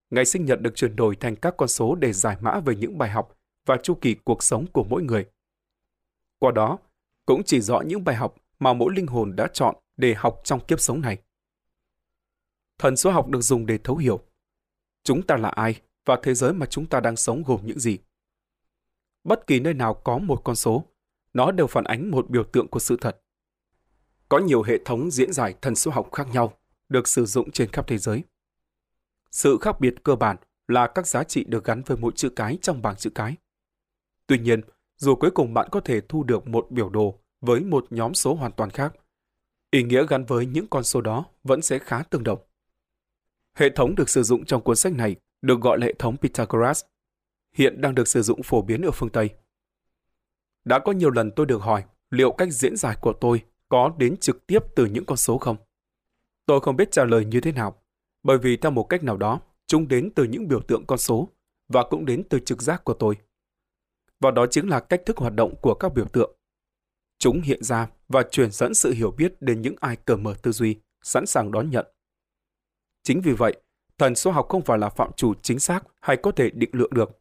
Ngày 0.09 0.25
sinh 0.25 0.45
nhật 0.45 0.61
được 0.61 0.75
chuyển 0.75 0.95
đổi 0.95 1.15
thành 1.15 1.35
các 1.35 1.57
con 1.57 1.69
số 1.69 1.95
để 1.95 2.13
giải 2.13 2.37
mã 2.41 2.59
về 2.59 2.75
những 2.75 2.97
bài 2.97 3.09
học 3.09 3.37
và 3.65 3.77
chu 3.83 3.93
kỳ 4.01 4.15
cuộc 4.23 4.43
sống 4.43 4.65
của 4.73 4.83
mỗi 4.83 5.03
người. 5.03 5.25
Qua 6.39 6.51
đó, 6.51 6.77
cũng 7.25 7.43
chỉ 7.43 7.61
rõ 7.61 7.81
những 7.81 8.03
bài 8.03 8.15
học 8.15 8.35
mà 8.59 8.73
mỗi 8.73 8.93
linh 8.95 9.07
hồn 9.07 9.35
đã 9.35 9.47
chọn 9.53 9.75
để 9.97 10.13
học 10.13 10.41
trong 10.43 10.65
kiếp 10.65 10.79
sống 10.79 11.01
này. 11.01 11.17
Thần 12.77 12.95
số 12.95 13.11
học 13.11 13.27
được 13.27 13.41
dùng 13.41 13.65
để 13.65 13.77
thấu 13.77 13.97
hiểu. 13.97 14.19
Chúng 15.03 15.21
ta 15.21 15.37
là 15.37 15.49
ai 15.49 15.81
và 16.05 16.19
thế 16.23 16.33
giới 16.33 16.53
mà 16.53 16.65
chúng 16.65 16.85
ta 16.85 16.99
đang 16.99 17.15
sống 17.15 17.43
gồm 17.45 17.59
những 17.63 17.79
gì? 17.79 17.97
Bất 19.23 19.47
kỳ 19.47 19.59
nơi 19.59 19.73
nào 19.73 19.93
có 19.93 20.17
một 20.17 20.41
con 20.43 20.55
số, 20.55 20.85
nó 21.33 21.51
đều 21.51 21.67
phản 21.67 21.83
ánh 21.83 22.11
một 22.11 22.29
biểu 22.29 22.43
tượng 22.43 22.67
của 22.67 22.79
sự 22.79 22.97
thật. 23.01 23.21
Có 24.29 24.39
nhiều 24.39 24.63
hệ 24.63 24.77
thống 24.85 25.11
diễn 25.11 25.33
giải 25.33 25.55
thần 25.61 25.75
số 25.75 25.91
học 25.91 26.09
khác 26.11 26.27
nhau 26.33 26.57
được 26.89 27.07
sử 27.07 27.25
dụng 27.25 27.51
trên 27.51 27.71
khắp 27.71 27.87
thế 27.87 27.97
giới. 27.97 28.23
Sự 29.31 29.57
khác 29.61 29.79
biệt 29.79 30.03
cơ 30.03 30.15
bản 30.15 30.37
là 30.67 30.87
các 30.87 31.07
giá 31.07 31.23
trị 31.23 31.43
được 31.43 31.63
gắn 31.65 31.81
với 31.85 31.97
mỗi 31.97 32.11
chữ 32.15 32.29
cái 32.29 32.57
trong 32.61 32.81
bảng 32.81 32.95
chữ 32.95 33.09
cái. 33.15 33.35
Tuy 34.27 34.39
nhiên, 34.39 34.61
dù 34.97 35.15
cuối 35.15 35.31
cùng 35.31 35.53
bạn 35.53 35.67
có 35.71 35.79
thể 35.79 36.01
thu 36.01 36.23
được 36.23 36.47
một 36.47 36.67
biểu 36.69 36.89
đồ 36.89 37.19
với 37.41 37.59
một 37.59 37.85
nhóm 37.89 38.13
số 38.13 38.35
hoàn 38.35 38.51
toàn 38.51 38.69
khác, 38.69 38.93
ý 39.71 39.83
nghĩa 39.83 40.05
gắn 40.09 40.25
với 40.25 40.45
những 40.45 40.67
con 40.67 40.83
số 40.83 41.01
đó 41.01 41.25
vẫn 41.43 41.61
sẽ 41.61 41.79
khá 41.79 42.03
tương 42.03 42.23
đồng. 42.23 42.39
Hệ 43.53 43.69
thống 43.69 43.95
được 43.95 44.09
sử 44.09 44.23
dụng 44.23 44.45
trong 44.45 44.61
cuốn 44.61 44.75
sách 44.75 44.93
này 44.93 45.15
được 45.41 45.61
gọi 45.61 45.79
là 45.79 45.85
hệ 45.85 45.93
thống 45.99 46.17
Pythagoras, 46.17 46.83
hiện 47.53 47.81
đang 47.81 47.95
được 47.95 48.07
sử 48.07 48.21
dụng 48.21 48.43
phổ 48.43 48.61
biến 48.61 48.81
ở 48.81 48.91
phương 48.91 49.09
Tây. 49.09 49.29
Đã 50.65 50.79
có 50.79 50.91
nhiều 50.91 51.11
lần 51.11 51.31
tôi 51.31 51.45
được 51.45 51.61
hỏi 51.61 51.83
liệu 52.09 52.31
cách 52.31 52.51
diễn 52.51 52.75
giải 52.75 52.97
của 53.01 53.13
tôi 53.13 53.41
có 53.69 53.93
đến 53.97 54.17
trực 54.17 54.47
tiếp 54.47 54.59
từ 54.75 54.85
những 54.85 55.05
con 55.05 55.17
số 55.17 55.37
không? 55.37 55.57
Tôi 56.45 56.59
không 56.61 56.75
biết 56.75 56.91
trả 56.91 57.03
lời 57.03 57.25
như 57.25 57.41
thế 57.41 57.51
nào, 57.51 57.81
bởi 58.23 58.37
vì 58.37 58.57
theo 58.57 58.71
một 58.71 58.83
cách 58.83 59.03
nào 59.03 59.17
đó, 59.17 59.39
chúng 59.67 59.87
đến 59.87 60.09
từ 60.15 60.23
những 60.23 60.47
biểu 60.47 60.61
tượng 60.61 60.85
con 60.85 60.97
số 60.97 61.29
và 61.67 61.83
cũng 61.89 62.05
đến 62.05 62.23
từ 62.29 62.39
trực 62.39 62.61
giác 62.61 62.83
của 62.83 62.93
tôi. 62.93 63.17
Và 64.19 64.31
đó 64.31 64.45
chính 64.51 64.69
là 64.69 64.79
cách 64.79 65.01
thức 65.05 65.17
hoạt 65.17 65.33
động 65.33 65.55
của 65.61 65.73
các 65.73 65.93
biểu 65.93 66.05
tượng. 66.05 66.35
Chúng 67.19 67.41
hiện 67.41 67.63
ra 67.63 67.87
và 68.07 68.23
truyền 68.31 68.51
dẫn 68.51 68.73
sự 68.73 68.91
hiểu 68.91 69.11
biết 69.11 69.41
đến 69.41 69.61
những 69.61 69.75
ai 69.79 69.95
cởi 69.95 70.17
mở 70.17 70.35
tư 70.41 70.51
duy, 70.51 70.79
sẵn 71.01 71.25
sàng 71.25 71.51
đón 71.51 71.69
nhận. 71.69 71.85
Chính 73.03 73.21
vì 73.21 73.31
vậy, 73.31 73.61
thần 73.97 74.15
số 74.15 74.31
học 74.31 74.45
không 74.49 74.61
phải 74.61 74.77
là 74.77 74.89
phạm 74.89 75.11
chủ 75.15 75.33
chính 75.41 75.59
xác 75.59 75.83
hay 76.01 76.17
có 76.17 76.31
thể 76.31 76.49
định 76.49 76.69
lượng 76.73 76.93
được. 76.93 77.19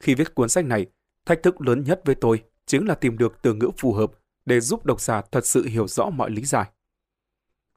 Khi 0.00 0.14
viết 0.14 0.34
cuốn 0.34 0.48
sách 0.48 0.64
này, 0.64 0.86
thách 1.26 1.42
thức 1.42 1.60
lớn 1.60 1.84
nhất 1.84 2.00
với 2.04 2.14
tôi 2.14 2.42
chính 2.66 2.88
là 2.88 2.94
tìm 2.94 3.18
được 3.18 3.36
từ 3.42 3.54
ngữ 3.54 3.70
phù 3.78 3.92
hợp 3.92 4.12
để 4.44 4.60
giúp 4.60 4.86
độc 4.86 5.00
giả 5.00 5.22
thật 5.32 5.46
sự 5.46 5.66
hiểu 5.66 5.88
rõ 5.88 6.10
mọi 6.10 6.30
lý 6.30 6.44
giải. 6.44 6.70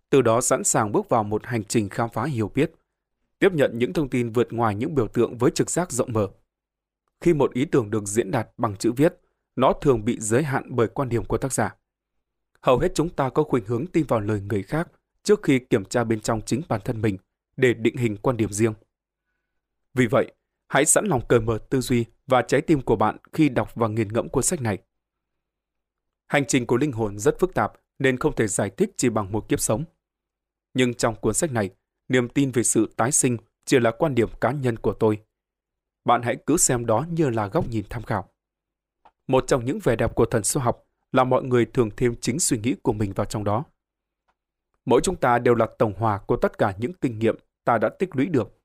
Từ 0.10 0.22
đó 0.22 0.42
sẵn 0.42 0.64
sàng 0.64 0.92
bước 0.92 1.10
vào 1.10 1.24
một 1.24 1.46
hành 1.46 1.64
trình 1.64 1.90
khám 1.90 2.10
phá 2.10 2.26
hiểu 2.26 2.52
biết, 2.56 2.72
tiếp 3.40 3.50
nhận 3.54 3.72
những 3.80 3.94
thông 3.94 4.10
tin 4.10 4.30
vượt 4.30 4.54
ngoài 4.54 4.76
những 4.76 4.96
biểu 4.96 5.08
tượng 5.08 5.38
với 5.38 5.52
trực 5.52 5.70
giác 5.70 5.92
rộng 5.92 6.14
mở. 6.14 6.28
Khi 7.22 7.34
một 7.34 7.54
ý 7.54 7.66
tưởng 7.66 7.90
được 7.90 8.08
diễn 8.08 8.32
đạt 8.32 8.50
bằng 8.58 8.76
chữ 8.76 8.92
viết, 8.92 9.14
nó 9.56 9.74
thường 9.82 10.06
bị 10.06 10.20
giới 10.20 10.44
hạn 10.44 10.64
bởi 10.70 10.88
quan 10.88 11.10
điểm 11.10 11.26
của 11.26 11.38
tác 11.38 11.54
giả. 11.54 11.76
Hầu 12.62 12.80
hết 12.80 12.92
chúng 12.96 13.10
ta 13.10 13.30
có 13.30 13.44
khuynh 13.44 13.66
hướng 13.66 13.88
tin 13.88 14.06
vào 14.08 14.20
lời 14.20 14.42
người 14.42 14.64
khác 14.64 14.88
trước 15.24 15.44
khi 15.44 15.60
kiểm 15.60 15.86
tra 15.86 16.04
bên 16.04 16.22
trong 16.22 16.42
chính 16.42 16.62
bản 16.70 16.82
thân 16.86 17.02
mình 17.02 17.18
để 17.58 17.74
định 17.74 17.98
hình 17.98 18.18
quan 18.18 18.38
điểm 18.38 18.52
riêng. 18.52 18.74
Vì 19.94 20.08
vậy, 20.08 20.32
Hãy 20.68 20.86
sẵn 20.86 21.06
lòng 21.06 21.22
cởi 21.28 21.40
mở 21.40 21.58
tư 21.70 21.82
duy 21.82 22.06
và 22.28 22.42
trái 22.42 22.62
tim 22.62 22.82
của 22.82 22.96
bạn 22.96 23.18
khi 23.34 23.50
đọc 23.50 23.76
và 23.76 23.88
nghiền 23.88 24.14
ngẫm 24.14 24.30
cuốn 24.30 24.44
sách 24.44 24.62
này. 24.62 24.78
Hành 26.28 26.46
trình 26.46 26.66
của 26.66 26.78
linh 26.78 26.92
hồn 26.92 27.20
rất 27.20 27.40
phức 27.40 27.54
tạp 27.54 27.74
nên 28.00 28.18
không 28.18 28.36
thể 28.36 28.48
giải 28.48 28.70
thích 28.70 28.90
chỉ 28.98 29.10
bằng 29.10 29.32
một 29.32 29.50
kiếp 29.50 29.60
sống. 29.60 29.84
Nhưng 30.74 30.94
trong 30.94 31.16
cuốn 31.16 31.34
sách 31.34 31.52
này, 31.52 31.70
niềm 32.08 32.30
tin 32.30 32.52
về 32.52 32.64
sự 32.64 32.94
tái 32.98 33.12
sinh 33.12 33.38
chỉ 33.66 33.80
là 33.80 33.92
quan 33.92 34.16
điểm 34.16 34.30
cá 34.42 34.52
nhân 34.52 34.78
của 34.78 34.94
tôi. 34.94 35.20
Bạn 36.08 36.22
hãy 36.22 36.38
cứ 36.46 36.58
xem 36.58 36.86
đó 36.86 37.06
như 37.12 37.30
là 37.30 37.48
góc 37.48 37.68
nhìn 37.68 37.86
tham 37.90 38.04
khảo. 38.04 38.30
Một 39.28 39.44
trong 39.48 39.66
những 39.66 39.80
vẻ 39.84 39.96
đẹp 39.96 40.16
của 40.16 40.26
thần 40.26 40.44
số 40.44 40.60
học 40.62 40.84
là 41.12 41.24
mọi 41.24 41.44
người 41.44 41.66
thường 41.66 41.90
thêm 41.98 42.16
chính 42.22 42.40
suy 42.40 42.58
nghĩ 42.58 42.76
của 42.84 42.94
mình 42.94 43.14
vào 43.14 43.26
trong 43.26 43.44
đó. 43.44 43.64
Mỗi 44.86 45.02
chúng 45.04 45.16
ta 45.16 45.40
đều 45.40 45.56
là 45.56 45.68
tổng 45.78 45.94
hòa 45.94 46.18
của 46.18 46.38
tất 46.38 46.58
cả 46.58 46.74
những 46.78 46.94
kinh 46.94 47.20
nghiệm 47.20 47.36
ta 47.64 47.78
đã 47.78 47.90
tích 48.00 48.16
lũy 48.16 48.26
được, 48.26 48.60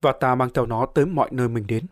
và 0.00 0.12
ta 0.20 0.34
mang 0.34 0.50
theo 0.54 0.66
nó 0.66 0.86
tới 0.86 1.06
mọi 1.06 1.28
nơi 1.32 1.48
mình 1.48 1.66
đến. 1.66 1.86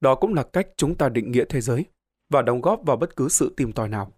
Đó 0.00 0.14
cũng 0.14 0.34
là 0.34 0.42
cách 0.42 0.68
chúng 0.76 0.94
ta 0.94 1.08
định 1.08 1.32
nghĩa 1.32 1.44
thế 1.48 1.60
giới 1.60 1.84
và 2.30 2.42
đóng 2.42 2.60
góp 2.60 2.80
vào 2.86 2.96
bất 2.96 3.16
cứ 3.16 3.28
sự 3.28 3.54
tìm 3.56 3.72
tòi 3.72 3.88
nào. 3.88 4.12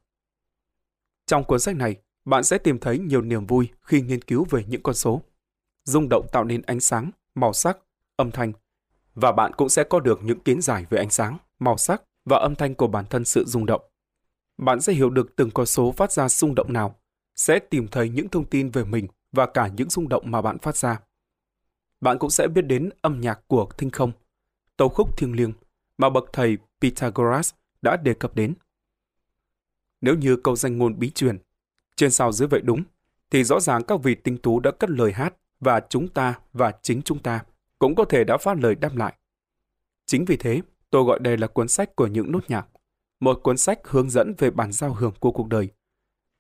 Trong 1.27 1.45
cuốn 1.45 1.61
sách 1.61 1.77
này, 1.77 1.97
bạn 2.25 2.45
sẽ 2.45 2.59
tìm 2.59 2.79
thấy 2.79 2.99
nhiều 2.99 3.23
niềm 3.23 3.47
vui 3.47 3.69
khi 3.83 4.01
nghiên 4.01 4.23
cứu 4.23 4.47
về 4.51 4.65
những 4.69 4.83
con 4.83 4.95
số. 4.95 5.23
Rung 5.85 6.09
động 6.09 6.27
tạo 6.33 6.45
nên 6.45 6.63
ánh 6.63 6.81
sáng, 6.81 7.11
màu 7.35 7.53
sắc, 7.53 7.79
âm 8.17 8.31
thanh, 8.31 8.53
và 9.15 9.33
bạn 9.33 9.53
cũng 9.57 9.69
sẽ 9.69 9.85
có 9.85 10.01
được 10.01 10.21
những 10.23 10.41
kiến 10.41 10.61
giải 10.61 10.87
về 10.91 10.99
ánh 10.99 11.11
sáng, 11.11 11.39
màu 11.59 11.77
sắc 11.77 12.03
và 12.25 12.39
âm 12.39 12.55
thanh 12.55 12.75
của 12.75 12.87
bản 12.87 13.05
thân 13.11 13.25
sự 13.25 13.45
rung 13.45 13.67
động. 13.67 13.83
Bạn 14.59 14.81
sẽ 14.81 14.93
hiểu 14.93 15.11
được 15.11 15.37
từng 15.37 15.51
con 15.51 15.67
số 15.67 15.93
phát 15.93 16.13
ra 16.13 16.29
rung 16.29 16.55
động 16.55 16.73
nào, 16.73 16.97
sẽ 17.37 17.59
tìm 17.59 17.89
thấy 17.89 18.09
những 18.09 18.29
thông 18.29 18.45
tin 18.45 18.71
về 18.71 18.85
mình 18.85 19.07
và 19.33 19.47
cả 19.47 19.69
những 19.69 19.91
rung 19.91 20.09
động 20.09 20.31
mà 20.31 20.43
bạn 20.43 20.59
phát 20.59 20.77
ra. 20.77 21.01
Bạn 22.01 22.19
cũng 22.19 22.31
sẽ 22.31 22.49
biết 22.49 22.63
đến 22.63 22.91
âm 23.03 23.21
nhạc 23.21 23.41
của 23.47 23.69
thinh 23.79 23.91
không, 23.91 24.13
tấu 24.77 24.89
khúc 24.89 25.19
thiêng 25.19 25.37
liêng 25.37 25.53
mà 25.99 26.11
bậc 26.11 26.25
thầy 26.33 26.59
Pythagoras 26.81 27.55
đã 27.83 27.97
đề 27.97 28.15
cập 28.15 28.35
đến. 28.35 28.55
Nếu 30.01 30.15
như 30.15 30.37
câu 30.37 30.57
danh 30.57 30.79
ngôn 30.79 30.99
bí 30.99 31.11
truyền, 31.11 31.39
trên 31.97 32.11
sao 32.11 32.33
dưới 32.33 32.49
vậy 32.49 32.61
đúng, 32.65 32.83
thì 33.31 33.45
rõ 33.45 33.61
ràng 33.61 33.83
các 33.85 34.03
vị 34.03 34.15
tinh 34.15 34.39
tú 34.39 34.61
đã 34.61 34.71
cất 34.71 34.91
lời 34.91 35.13
hát 35.13 35.35
và 35.61 35.81
chúng 35.89 36.09
ta 36.09 36.39
và 36.53 36.73
chính 36.83 37.03
chúng 37.03 37.19
ta 37.19 37.45
cũng 37.85 37.95
có 37.95 38.05
thể 38.05 38.25
đã 38.25 38.37
phát 38.37 38.59
lời 38.59 38.75
đáp 38.75 38.97
lại. 38.97 39.15
Chính 40.07 40.25
vì 40.25 40.37
thế, 40.37 40.61
tôi 40.91 41.05
gọi 41.05 41.19
đây 41.19 41.37
là 41.37 41.47
cuốn 41.47 41.69
sách 41.69 41.97
của 41.97 42.07
những 42.07 42.33
nốt 42.33 42.41
nhạc, 42.49 42.69
một 43.21 43.41
cuốn 43.43 43.57
sách 43.57 43.79
hướng 43.85 44.11
dẫn 44.11 44.35
về 44.39 44.51
bản 44.51 44.73
giao 44.73 44.95
hưởng 44.95 45.13
của 45.21 45.31
cuộc 45.31 45.49
đời. 45.49 45.69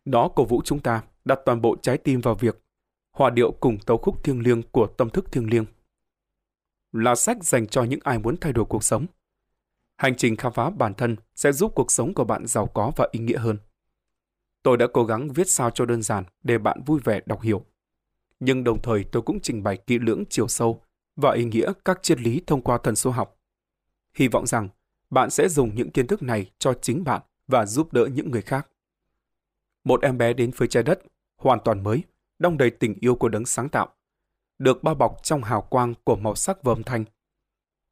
Đó 0.05 0.29
cổ 0.37 0.45
vũ 0.45 0.63
chúng 0.65 0.79
ta 0.79 1.03
đặt 1.25 1.39
toàn 1.45 1.61
bộ 1.61 1.77
trái 1.83 1.99
tim 1.99 2.21
vào 2.21 2.35
việc 2.35 2.63
hòa 3.13 3.31
điệu 3.31 3.53
cùng 3.53 3.79
tấu 3.79 3.99
khúc 3.99 4.25
thiêng 4.25 4.41
liêng 4.41 4.63
của 4.63 4.87
tâm 4.87 5.11
thức 5.11 5.33
thiêng 5.33 5.51
liêng. 5.51 5.65
Là 6.93 7.15
sách 7.15 7.45
dành 7.45 7.67
cho 7.67 7.85
những 7.85 8.01
ai 8.03 8.19
muốn 8.19 8.37
thay 8.37 8.53
đổi 8.53 8.65
cuộc 8.65 8.85
sống. 8.85 9.07
Hành 9.97 10.17
trình 10.17 10.37
khám 10.37 10.53
phá 10.53 10.71
bản 10.71 10.95
thân 10.95 11.17
sẽ 11.35 11.53
giúp 11.53 11.73
cuộc 11.75 11.91
sống 11.91 12.15
của 12.15 12.25
bạn 12.25 12.47
giàu 12.47 12.67
có 12.67 12.93
và 12.97 13.09
ý 13.13 13.21
nghĩa 13.21 13.39
hơn. 13.39 13.59
Tôi 14.63 14.77
đã 14.77 14.87
cố 14.93 15.05
gắng 15.05 15.29
viết 15.29 15.49
sao 15.49 15.71
cho 15.71 15.87
đơn 15.87 16.03
giản 16.03 16.25
để 16.43 16.59
bạn 16.59 16.83
vui 16.87 17.01
vẻ 17.05 17.21
đọc 17.27 17.43
hiểu. 17.43 17.65
Nhưng 18.41 18.65
đồng 18.65 18.83
thời 18.83 19.05
tôi 19.13 19.23
cũng 19.23 19.41
trình 19.41 19.63
bày 19.63 19.77
kỹ 19.77 19.99
lưỡng 19.99 20.25
chiều 20.31 20.49
sâu 20.49 20.81
và 21.17 21.33
ý 21.33 21.45
nghĩa 21.45 21.73
các 21.85 22.03
triết 22.03 22.21
lý 22.21 22.43
thông 22.47 22.63
qua 22.63 22.79
thần 22.79 22.97
số 22.97 23.11
học. 23.11 23.41
Hy 24.15 24.29
vọng 24.29 24.47
rằng 24.47 24.69
bạn 25.11 25.31
sẽ 25.31 25.49
dùng 25.49 25.75
những 25.75 25.91
kiến 25.91 26.07
thức 26.07 26.23
này 26.23 26.51
cho 26.59 26.75
chính 26.75 27.05
bạn 27.05 27.23
và 27.47 27.67
giúp 27.67 27.93
đỡ 27.93 28.09
những 28.13 28.31
người 28.31 28.43
khác. 28.43 28.69
Một 29.85 30.03
em 30.03 30.19
bé 30.19 30.33
đến 30.33 30.51
với 30.57 30.69
trái 30.69 30.83
đất, 30.83 31.03
hoàn 31.37 31.59
toàn 31.65 31.83
mới, 31.83 32.03
đong 32.39 32.59
đầy 32.59 32.71
tình 32.71 32.95
yêu 33.01 33.15
của 33.15 33.29
đấng 33.29 33.47
sáng 33.47 33.69
tạo, 33.69 33.89
được 34.59 34.83
bao 34.83 34.95
bọc 34.95 35.23
trong 35.23 35.43
hào 35.43 35.63
quang 35.63 35.95
của 36.05 36.17
màu 36.17 36.35
sắc 36.35 36.63
và 36.63 36.73
âm 36.73 36.83
thanh. 36.83 37.05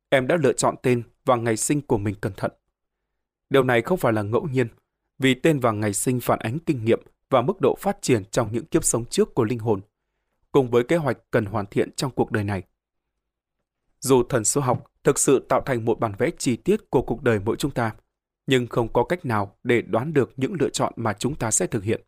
Em 0.09 0.27
đã 0.27 0.37
lựa 0.37 0.53
chọn 0.53 0.75
tên 0.83 1.03
và 1.25 1.37
ngày 1.37 1.57
sinh 1.57 1.81
của 1.81 1.99
mình 1.99 2.15
cẩn 2.21 2.33
thận. 2.37 2.53
Điều 3.51 3.65
này 3.65 3.83
không 3.83 3.99
phải 3.99 4.13
là 4.13 4.23
ngẫu 4.23 4.49
nhiên, 4.49 4.69
vì 5.19 5.35
tên 5.35 5.61
và 5.61 5.73
ngày 5.73 5.93
sinh 5.93 6.21
phản 6.21 6.39
ánh 6.39 6.59
kinh 6.59 6.85
nghiệm 6.85 7.01
và 7.31 7.43
mức 7.43 7.61
độ 7.61 7.77
phát 7.81 7.99
triển 8.01 8.25
trong 8.25 8.53
những 8.53 8.65
kiếp 8.65 8.85
sống 8.85 9.05
trước 9.05 9.35
của 9.35 9.45
linh 9.45 9.59
hồn, 9.59 9.81
cùng 10.53 10.71
với 10.71 10.85
kế 10.85 10.97
hoạch 10.97 11.19
cần 11.31 11.45
hoàn 11.45 11.67
thiện 11.67 11.93
trong 11.97 12.11
cuộc 12.11 12.31
đời 12.31 12.45
này. 12.45 12.63
Dù 14.03 14.23
thần 14.23 14.45
số 14.45 14.61
học 14.61 14.91
thực 15.05 15.19
sự 15.19 15.47
tạo 15.49 15.61
thành 15.67 15.85
một 15.85 16.01
bản 16.01 16.13
vẽ 16.19 16.31
chi 16.39 16.57
tiết 16.57 16.91
của 16.91 17.03
cuộc 17.03 17.23
đời 17.23 17.41
mỗi 17.45 17.57
chúng 17.57 17.71
ta, 17.71 17.95
nhưng 18.47 18.67
không 18.67 18.93
có 18.93 19.05
cách 19.05 19.25
nào 19.25 19.57
để 19.63 19.83
đoán 19.83 20.13
được 20.13 20.33
những 20.37 20.55
lựa 20.61 20.71
chọn 20.71 20.93
mà 20.97 21.13
chúng 21.13 21.35
ta 21.35 21.51
sẽ 21.51 21.67
thực 21.67 21.85
hiện. 21.85 22.01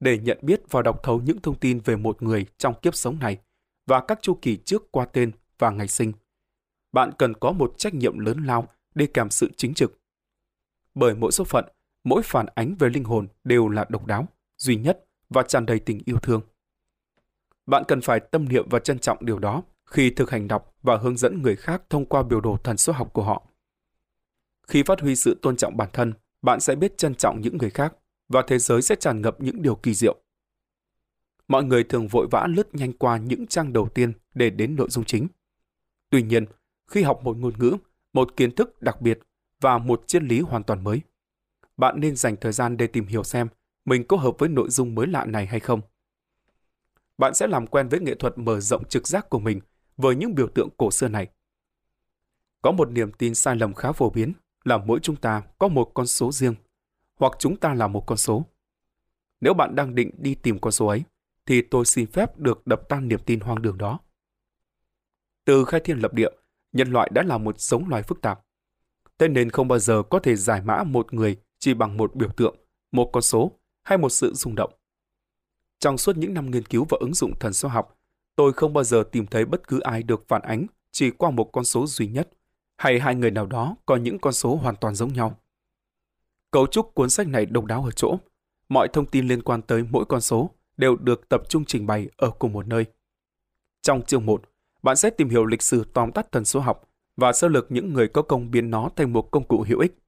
Để 0.00 0.18
nhận 0.18 0.38
biết 0.42 0.62
và 0.70 0.82
đọc 0.82 1.00
thấu 1.02 1.20
những 1.20 1.40
thông 1.40 1.58
tin 1.58 1.80
về 1.84 1.96
một 1.96 2.22
người 2.22 2.46
trong 2.58 2.74
kiếp 2.82 2.94
sống 2.94 3.18
này 3.18 3.38
và 3.86 4.00
các 4.08 4.18
chu 4.22 4.38
kỳ 4.42 4.56
trước 4.56 4.92
qua 4.92 5.04
tên 5.04 5.32
và 5.58 5.70
ngày 5.70 5.88
sinh, 5.88 6.12
bạn 6.92 7.10
cần 7.18 7.34
có 7.34 7.52
một 7.52 7.74
trách 7.78 7.94
nhiệm 7.94 8.18
lớn 8.18 8.44
lao 8.44 8.68
để 8.94 9.06
kèm 9.14 9.30
sự 9.30 9.50
chính 9.56 9.74
trực. 9.74 10.00
Bởi 10.94 11.14
mỗi 11.14 11.32
số 11.32 11.44
phận, 11.44 11.64
mỗi 12.04 12.22
phản 12.22 12.46
ánh 12.54 12.74
về 12.78 12.88
linh 12.88 13.04
hồn 13.04 13.28
đều 13.44 13.68
là 13.68 13.86
độc 13.88 14.06
đáo, 14.06 14.28
duy 14.58 14.76
nhất 14.76 15.04
và 15.28 15.42
tràn 15.42 15.66
đầy 15.66 15.78
tình 15.78 16.00
yêu 16.04 16.18
thương. 16.22 16.40
Bạn 17.66 17.82
cần 17.88 18.00
phải 18.00 18.20
tâm 18.20 18.48
niệm 18.48 18.68
và 18.70 18.78
trân 18.78 18.98
trọng 18.98 19.26
điều 19.26 19.38
đó 19.38 19.62
khi 19.90 20.10
thực 20.10 20.30
hành 20.30 20.48
đọc 20.48 20.74
và 20.82 20.96
hướng 20.96 21.16
dẫn 21.16 21.42
người 21.42 21.56
khác 21.56 21.82
thông 21.90 22.06
qua 22.06 22.22
biểu 22.22 22.40
đồ 22.40 22.56
thần 22.64 22.76
số 22.76 22.92
học 22.92 23.10
của 23.12 23.22
họ. 23.22 23.46
Khi 24.68 24.82
phát 24.82 25.00
huy 25.00 25.16
sự 25.16 25.38
tôn 25.42 25.56
trọng 25.56 25.76
bản 25.76 25.88
thân, 25.92 26.12
bạn 26.42 26.60
sẽ 26.60 26.74
biết 26.74 26.98
trân 26.98 27.14
trọng 27.14 27.40
những 27.40 27.58
người 27.58 27.70
khác 27.70 27.94
và 28.28 28.42
thế 28.46 28.58
giới 28.58 28.82
sẽ 28.82 28.94
tràn 28.94 29.22
ngập 29.22 29.40
những 29.40 29.62
điều 29.62 29.74
kỳ 29.74 29.94
diệu. 29.94 30.16
Mọi 31.48 31.64
người 31.64 31.84
thường 31.84 32.08
vội 32.08 32.26
vã 32.30 32.46
lướt 32.46 32.74
nhanh 32.74 32.92
qua 32.92 33.16
những 33.16 33.46
trang 33.46 33.72
đầu 33.72 33.88
tiên 33.88 34.12
để 34.34 34.50
đến 34.50 34.76
nội 34.76 34.88
dung 34.90 35.04
chính. 35.04 35.28
Tuy 36.10 36.22
nhiên, 36.22 36.44
khi 36.90 37.02
học 37.02 37.20
một 37.22 37.36
ngôn 37.36 37.52
ngữ, 37.58 37.76
một 38.12 38.36
kiến 38.36 38.54
thức 38.54 38.82
đặc 38.82 39.00
biệt 39.00 39.18
và 39.60 39.78
một 39.78 40.02
triết 40.06 40.22
lý 40.22 40.40
hoàn 40.40 40.62
toàn 40.62 40.84
mới, 40.84 41.00
bạn 41.76 42.00
nên 42.00 42.16
dành 42.16 42.36
thời 42.36 42.52
gian 42.52 42.76
để 42.76 42.86
tìm 42.86 43.06
hiểu 43.06 43.22
xem 43.22 43.48
mình 43.84 44.04
có 44.08 44.16
hợp 44.16 44.34
với 44.38 44.48
nội 44.48 44.68
dung 44.70 44.94
mới 44.94 45.06
lạ 45.06 45.24
này 45.24 45.46
hay 45.46 45.60
không. 45.60 45.80
Bạn 47.18 47.34
sẽ 47.34 47.46
làm 47.46 47.66
quen 47.66 47.88
với 47.88 48.00
nghệ 48.00 48.14
thuật 48.14 48.38
mở 48.38 48.60
rộng 48.60 48.84
trực 48.88 49.08
giác 49.08 49.30
của 49.30 49.38
mình 49.38 49.60
với 50.00 50.16
những 50.16 50.34
biểu 50.34 50.48
tượng 50.54 50.68
cổ 50.76 50.90
xưa 50.90 51.08
này. 51.08 51.28
Có 52.62 52.72
một 52.72 52.90
niềm 52.90 53.12
tin 53.12 53.34
sai 53.34 53.56
lầm 53.56 53.74
khá 53.74 53.92
phổ 53.92 54.10
biến 54.10 54.32
là 54.64 54.78
mỗi 54.78 55.00
chúng 55.02 55.16
ta 55.16 55.42
có 55.58 55.68
một 55.68 55.90
con 55.94 56.06
số 56.06 56.32
riêng, 56.32 56.54
hoặc 57.16 57.32
chúng 57.38 57.56
ta 57.56 57.74
là 57.74 57.86
một 57.86 58.04
con 58.06 58.18
số. 58.18 58.46
Nếu 59.40 59.54
bạn 59.54 59.74
đang 59.74 59.94
định 59.94 60.10
đi 60.18 60.34
tìm 60.34 60.58
con 60.58 60.72
số 60.72 60.86
ấy, 60.86 61.02
thì 61.46 61.62
tôi 61.62 61.84
xin 61.84 62.06
phép 62.06 62.38
được 62.38 62.66
đập 62.66 62.80
tan 62.88 63.08
niềm 63.08 63.20
tin 63.26 63.40
hoang 63.40 63.62
đường 63.62 63.78
đó. 63.78 63.98
Từ 65.44 65.64
khai 65.64 65.80
thiên 65.84 65.98
lập 65.98 66.14
địa, 66.14 66.30
nhân 66.72 66.90
loại 66.92 67.10
đã 67.14 67.22
là 67.22 67.38
một 67.38 67.60
giống 67.60 67.88
loài 67.88 68.02
phức 68.02 68.20
tạp. 68.20 68.40
Thế 69.18 69.28
nên 69.28 69.50
không 69.50 69.68
bao 69.68 69.78
giờ 69.78 70.02
có 70.10 70.18
thể 70.18 70.36
giải 70.36 70.62
mã 70.62 70.84
một 70.84 71.14
người 71.14 71.36
chỉ 71.58 71.74
bằng 71.74 71.96
một 71.96 72.14
biểu 72.14 72.28
tượng, 72.36 72.56
một 72.92 73.10
con 73.12 73.22
số 73.22 73.52
hay 73.82 73.98
một 73.98 74.08
sự 74.08 74.34
rung 74.34 74.54
động. 74.54 74.72
Trong 75.78 75.98
suốt 75.98 76.16
những 76.16 76.34
năm 76.34 76.50
nghiên 76.50 76.64
cứu 76.64 76.86
và 76.88 76.98
ứng 77.00 77.14
dụng 77.14 77.38
thần 77.40 77.52
số 77.52 77.68
học, 77.68 77.99
tôi 78.40 78.52
không 78.52 78.72
bao 78.72 78.84
giờ 78.84 79.04
tìm 79.12 79.26
thấy 79.26 79.44
bất 79.44 79.68
cứ 79.68 79.80
ai 79.80 80.02
được 80.02 80.28
phản 80.28 80.42
ánh 80.42 80.66
chỉ 80.90 81.10
qua 81.10 81.30
một 81.30 81.44
con 81.52 81.64
số 81.64 81.86
duy 81.86 82.06
nhất, 82.06 82.28
hay 82.76 83.00
hai 83.00 83.14
người 83.14 83.30
nào 83.30 83.46
đó 83.46 83.76
có 83.86 83.96
những 83.96 84.18
con 84.18 84.32
số 84.32 84.56
hoàn 84.56 84.76
toàn 84.76 84.94
giống 84.94 85.12
nhau. 85.12 85.38
Cấu 86.50 86.66
trúc 86.66 86.94
cuốn 86.94 87.10
sách 87.10 87.28
này 87.28 87.46
độc 87.46 87.64
đáo 87.64 87.84
ở 87.84 87.90
chỗ, 87.90 88.18
mọi 88.68 88.88
thông 88.92 89.06
tin 89.06 89.28
liên 89.28 89.42
quan 89.42 89.62
tới 89.62 89.84
mỗi 89.90 90.04
con 90.04 90.20
số 90.20 90.50
đều 90.76 90.96
được 90.96 91.28
tập 91.28 91.42
trung 91.48 91.64
trình 91.64 91.86
bày 91.86 92.08
ở 92.16 92.30
cùng 92.30 92.52
một 92.52 92.66
nơi. 92.66 92.84
Trong 93.82 94.02
chương 94.02 94.26
1, 94.26 94.42
bạn 94.82 94.96
sẽ 94.96 95.10
tìm 95.10 95.28
hiểu 95.28 95.44
lịch 95.44 95.62
sử 95.62 95.84
tóm 95.92 96.12
tắt 96.12 96.32
thần 96.32 96.44
số 96.44 96.60
học 96.60 96.88
và 97.16 97.32
sơ 97.32 97.48
lược 97.48 97.72
những 97.72 97.92
người 97.92 98.08
có 98.08 98.22
công 98.22 98.50
biến 98.50 98.70
nó 98.70 98.90
thành 98.96 99.12
một 99.12 99.30
công 99.30 99.44
cụ 99.44 99.64
hữu 99.68 99.78
ích. 99.78 99.98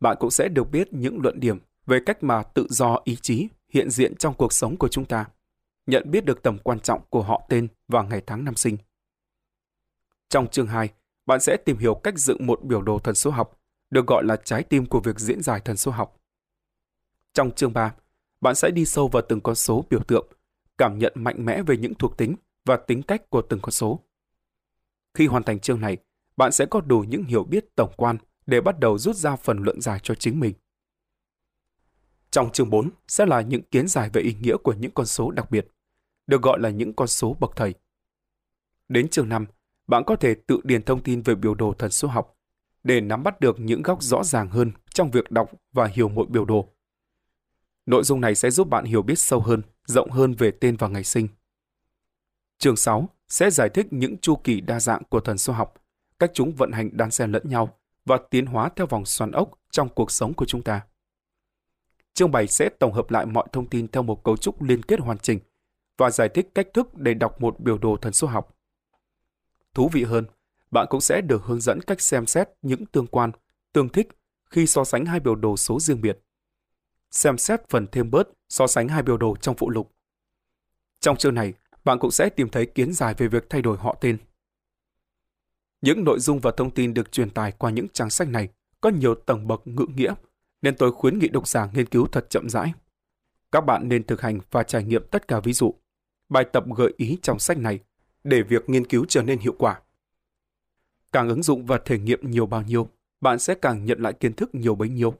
Bạn 0.00 0.16
cũng 0.20 0.30
sẽ 0.30 0.48
được 0.48 0.70
biết 0.70 0.92
những 0.92 1.18
luận 1.22 1.40
điểm 1.40 1.58
về 1.86 1.98
cách 2.06 2.22
mà 2.22 2.42
tự 2.42 2.66
do 2.70 2.98
ý 3.04 3.16
chí 3.22 3.48
hiện 3.68 3.90
diện 3.90 4.16
trong 4.16 4.34
cuộc 4.34 4.52
sống 4.52 4.76
của 4.76 4.88
chúng 4.88 5.04
ta, 5.04 5.26
nhận 5.86 6.10
biết 6.10 6.24
được 6.24 6.42
tầm 6.42 6.58
quan 6.58 6.80
trọng 6.80 7.00
của 7.10 7.22
họ 7.22 7.42
tên 7.48 7.68
và 7.88 8.02
ngày 8.02 8.22
tháng 8.26 8.44
năm 8.44 8.54
sinh. 8.54 8.76
Trong 10.28 10.46
chương 10.46 10.66
2, 10.66 10.88
bạn 11.26 11.40
sẽ 11.40 11.56
tìm 11.56 11.78
hiểu 11.78 11.94
cách 11.94 12.18
dựng 12.18 12.46
một 12.46 12.64
biểu 12.64 12.82
đồ 12.82 12.98
thần 12.98 13.14
số 13.14 13.30
học, 13.30 13.60
được 13.90 14.06
gọi 14.06 14.24
là 14.24 14.36
trái 14.44 14.62
tim 14.62 14.86
của 14.86 15.00
việc 15.00 15.20
diễn 15.20 15.42
giải 15.42 15.60
thần 15.60 15.76
số 15.76 15.90
học. 15.90 16.20
Trong 17.32 17.50
chương 17.50 17.72
3, 17.72 17.94
bạn 18.40 18.54
sẽ 18.54 18.70
đi 18.70 18.84
sâu 18.84 19.08
vào 19.08 19.22
từng 19.28 19.40
con 19.40 19.54
số 19.54 19.84
biểu 19.90 20.00
tượng, 20.02 20.26
cảm 20.78 20.98
nhận 20.98 21.12
mạnh 21.16 21.44
mẽ 21.44 21.62
về 21.62 21.76
những 21.76 21.94
thuộc 21.94 22.16
tính 22.16 22.36
và 22.64 22.76
tính 22.76 23.02
cách 23.02 23.30
của 23.30 23.42
từng 23.42 23.60
con 23.62 23.70
số. 23.70 24.00
Khi 25.14 25.26
hoàn 25.26 25.42
thành 25.42 25.60
chương 25.60 25.80
này, 25.80 25.96
bạn 26.36 26.52
sẽ 26.52 26.66
có 26.66 26.80
đủ 26.80 27.04
những 27.08 27.24
hiểu 27.24 27.44
biết 27.44 27.76
tổng 27.76 27.92
quan 27.96 28.16
để 28.46 28.60
bắt 28.60 28.78
đầu 28.80 28.98
rút 28.98 29.16
ra 29.16 29.36
phần 29.36 29.62
luận 29.62 29.80
giải 29.80 30.00
cho 30.02 30.14
chính 30.14 30.40
mình. 30.40 30.54
Trong 32.32 32.52
chương 32.52 32.70
4 32.70 32.90
sẽ 33.08 33.26
là 33.26 33.40
những 33.40 33.62
kiến 33.62 33.88
giải 33.88 34.10
về 34.12 34.22
ý 34.22 34.36
nghĩa 34.40 34.56
của 34.56 34.72
những 34.72 34.90
con 34.90 35.06
số 35.06 35.30
đặc 35.30 35.50
biệt, 35.50 35.68
được 36.26 36.42
gọi 36.42 36.60
là 36.60 36.70
những 36.70 36.92
con 36.92 37.08
số 37.08 37.36
bậc 37.40 37.50
thầy. 37.56 37.74
Đến 38.88 39.08
chương 39.08 39.28
5, 39.28 39.46
bạn 39.86 40.02
có 40.06 40.16
thể 40.16 40.34
tự 40.34 40.60
điền 40.64 40.82
thông 40.82 41.02
tin 41.02 41.22
về 41.22 41.34
biểu 41.34 41.54
đồ 41.54 41.74
thần 41.78 41.90
số 41.90 42.08
học 42.08 42.38
để 42.84 43.00
nắm 43.00 43.22
bắt 43.22 43.40
được 43.40 43.60
những 43.60 43.82
góc 43.82 44.02
rõ 44.02 44.24
ràng 44.24 44.48
hơn 44.48 44.72
trong 44.94 45.10
việc 45.10 45.30
đọc 45.30 45.50
và 45.72 45.86
hiểu 45.86 46.08
mỗi 46.08 46.26
biểu 46.26 46.44
đồ. 46.44 46.68
Nội 47.86 48.02
dung 48.04 48.20
này 48.20 48.34
sẽ 48.34 48.50
giúp 48.50 48.68
bạn 48.68 48.84
hiểu 48.84 49.02
biết 49.02 49.18
sâu 49.18 49.40
hơn, 49.40 49.62
rộng 49.86 50.10
hơn 50.10 50.32
về 50.32 50.50
tên 50.50 50.76
và 50.76 50.88
ngày 50.88 51.04
sinh. 51.04 51.28
Chương 52.58 52.76
6 52.76 53.08
sẽ 53.28 53.50
giải 53.50 53.68
thích 53.68 53.86
những 53.90 54.18
chu 54.18 54.36
kỳ 54.36 54.60
đa 54.60 54.80
dạng 54.80 55.02
của 55.04 55.20
thần 55.20 55.38
số 55.38 55.52
học 55.52 55.74
cách 56.18 56.30
chúng 56.34 56.52
vận 56.52 56.72
hành 56.72 56.90
đan 56.92 57.10
xen 57.10 57.32
lẫn 57.32 57.42
nhau 57.48 57.78
và 58.04 58.18
tiến 58.30 58.46
hóa 58.46 58.70
theo 58.76 58.86
vòng 58.86 59.04
xoắn 59.04 59.30
ốc 59.30 59.50
trong 59.70 59.88
cuộc 59.88 60.10
sống 60.10 60.34
của 60.34 60.44
chúng 60.44 60.62
ta. 60.62 60.80
Chương 62.14 62.30
bày 62.30 62.46
sẽ 62.46 62.68
tổng 62.68 62.92
hợp 62.92 63.10
lại 63.10 63.26
mọi 63.26 63.46
thông 63.52 63.68
tin 63.68 63.88
theo 63.88 64.02
một 64.02 64.24
cấu 64.24 64.36
trúc 64.36 64.62
liên 64.62 64.82
kết 64.82 65.00
hoàn 65.00 65.18
chỉnh 65.18 65.38
và 65.98 66.10
giải 66.10 66.28
thích 66.28 66.48
cách 66.54 66.68
thức 66.74 66.94
để 66.94 67.14
đọc 67.14 67.40
một 67.40 67.60
biểu 67.60 67.78
đồ 67.78 67.96
thần 67.96 68.12
số 68.12 68.26
học. 68.26 68.58
Thú 69.74 69.88
vị 69.92 70.04
hơn, 70.04 70.26
bạn 70.70 70.86
cũng 70.90 71.00
sẽ 71.00 71.20
được 71.20 71.42
hướng 71.44 71.60
dẫn 71.60 71.80
cách 71.80 72.00
xem 72.00 72.26
xét 72.26 72.48
những 72.62 72.86
tương 72.86 73.06
quan, 73.06 73.32
tương 73.72 73.88
thích 73.88 74.08
khi 74.50 74.66
so 74.66 74.84
sánh 74.84 75.04
hai 75.06 75.20
biểu 75.20 75.34
đồ 75.34 75.56
số 75.56 75.80
riêng 75.80 76.00
biệt. 76.00 76.18
Xem 77.10 77.38
xét 77.38 77.68
phần 77.68 77.86
thêm 77.92 78.10
bớt 78.10 78.28
so 78.48 78.66
sánh 78.66 78.88
hai 78.88 79.02
biểu 79.02 79.16
đồ 79.16 79.36
trong 79.36 79.56
phụ 79.56 79.70
lục. 79.70 79.92
Trong 81.00 81.16
chương 81.16 81.34
này, 81.34 81.54
bạn 81.84 81.98
cũng 81.98 82.10
sẽ 82.10 82.28
tìm 82.28 82.48
thấy 82.48 82.66
kiến 82.66 82.92
giải 82.92 83.14
về 83.14 83.28
việc 83.28 83.50
thay 83.50 83.62
đổi 83.62 83.76
họ 83.76 83.96
tên. 84.00 84.18
Những 85.80 86.04
nội 86.04 86.20
dung 86.20 86.40
và 86.40 86.52
thông 86.56 86.70
tin 86.70 86.94
được 86.94 87.12
truyền 87.12 87.30
tải 87.30 87.52
qua 87.52 87.70
những 87.70 87.88
trang 87.88 88.10
sách 88.10 88.28
này 88.28 88.48
có 88.80 88.90
nhiều 88.90 89.14
tầng 89.14 89.46
bậc 89.46 89.66
ngữ 89.66 89.86
nghĩa, 89.94 90.14
nên 90.62 90.76
tôi 90.76 90.92
khuyến 90.92 91.18
nghị 91.18 91.28
độc 91.28 91.48
giả 91.48 91.68
nghiên 91.74 91.86
cứu 91.86 92.06
thật 92.06 92.30
chậm 92.30 92.48
rãi. 92.48 92.72
Các 93.52 93.60
bạn 93.60 93.88
nên 93.88 94.06
thực 94.06 94.20
hành 94.20 94.40
và 94.50 94.62
trải 94.62 94.84
nghiệm 94.84 95.02
tất 95.10 95.28
cả 95.28 95.40
ví 95.40 95.52
dụ, 95.52 95.74
bài 96.28 96.44
tập 96.52 96.64
gợi 96.76 96.94
ý 96.96 97.18
trong 97.22 97.38
sách 97.38 97.58
này 97.58 97.80
để 98.24 98.42
việc 98.42 98.68
nghiên 98.68 98.86
cứu 98.86 99.04
trở 99.08 99.22
nên 99.22 99.38
hiệu 99.38 99.54
quả. 99.58 99.80
Càng 101.12 101.28
ứng 101.28 101.42
dụng 101.42 101.66
và 101.66 101.78
thể 101.84 101.98
nghiệm 101.98 102.30
nhiều 102.30 102.46
bao 102.46 102.62
nhiêu, 102.62 102.88
bạn 103.20 103.38
sẽ 103.38 103.54
càng 103.54 103.84
nhận 103.84 104.00
lại 104.00 104.12
kiến 104.12 104.32
thức 104.32 104.54
nhiều 104.54 104.74
bấy 104.74 104.88
nhiêu. 104.88 105.14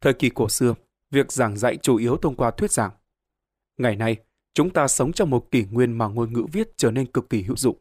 Thời 0.00 0.14
kỳ 0.14 0.28
cổ 0.28 0.48
xưa, 0.48 0.74
việc 1.10 1.32
giảng 1.32 1.56
dạy 1.56 1.76
chủ 1.76 1.96
yếu 1.96 2.16
thông 2.16 2.36
qua 2.36 2.50
thuyết 2.50 2.72
giảng. 2.72 2.90
Ngày 3.78 3.96
nay, 3.96 4.16
chúng 4.54 4.70
ta 4.70 4.88
sống 4.88 5.12
trong 5.12 5.30
một 5.30 5.50
kỷ 5.50 5.64
nguyên 5.64 5.92
mà 5.92 6.08
ngôn 6.08 6.32
ngữ 6.32 6.44
viết 6.52 6.68
trở 6.76 6.90
nên 6.90 7.06
cực 7.06 7.30
kỳ 7.30 7.42
hữu 7.42 7.56
dụng. 7.56 7.80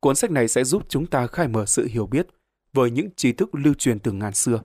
Cuốn 0.00 0.16
sách 0.16 0.30
này 0.30 0.48
sẽ 0.48 0.64
giúp 0.64 0.86
chúng 0.88 1.06
ta 1.06 1.26
khai 1.26 1.48
mở 1.48 1.66
sự 1.66 1.86
hiểu 1.86 2.06
biết 2.06 2.26
với 2.72 2.90
những 2.90 3.08
tri 3.16 3.32
thức 3.32 3.50
lưu 3.52 3.74
truyền 3.74 3.98
từ 3.98 4.12
ngàn 4.12 4.34
xưa. 4.34 4.62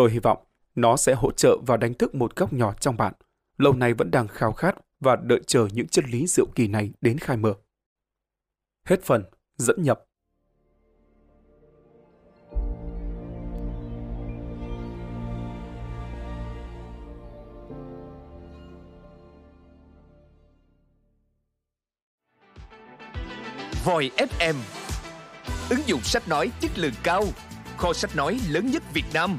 Tôi 0.00 0.10
hy 0.10 0.18
vọng 0.18 0.38
nó 0.74 0.96
sẽ 0.96 1.14
hỗ 1.14 1.32
trợ 1.32 1.56
và 1.66 1.76
đánh 1.76 1.94
thức 1.94 2.14
một 2.14 2.36
góc 2.36 2.52
nhỏ 2.52 2.74
trong 2.80 2.96
bạn, 2.96 3.14
lâu 3.58 3.72
nay 3.72 3.94
vẫn 3.94 4.10
đang 4.10 4.28
khao 4.28 4.52
khát 4.52 4.74
và 5.00 5.16
đợi 5.16 5.40
chờ 5.46 5.68
những 5.72 5.88
chân 5.88 6.04
lý 6.04 6.26
diệu 6.26 6.46
kỳ 6.54 6.68
này 6.68 6.90
đến 7.00 7.18
khai 7.18 7.36
mở. 7.36 7.54
Hết 8.84 9.02
phần, 9.02 9.24
dẫn 9.56 9.82
nhập. 9.82 10.04
Voi 23.84 24.10
FM 24.16 24.54
Ứng 25.70 25.80
dụng 25.86 26.00
sách 26.02 26.28
nói 26.28 26.50
chất 26.60 26.78
lượng 26.78 26.94
cao 27.02 27.24
Kho 27.76 27.92
sách 27.92 28.16
nói 28.16 28.40
lớn 28.48 28.70
nhất 28.70 28.82
Việt 28.94 29.04
Nam 29.14 29.38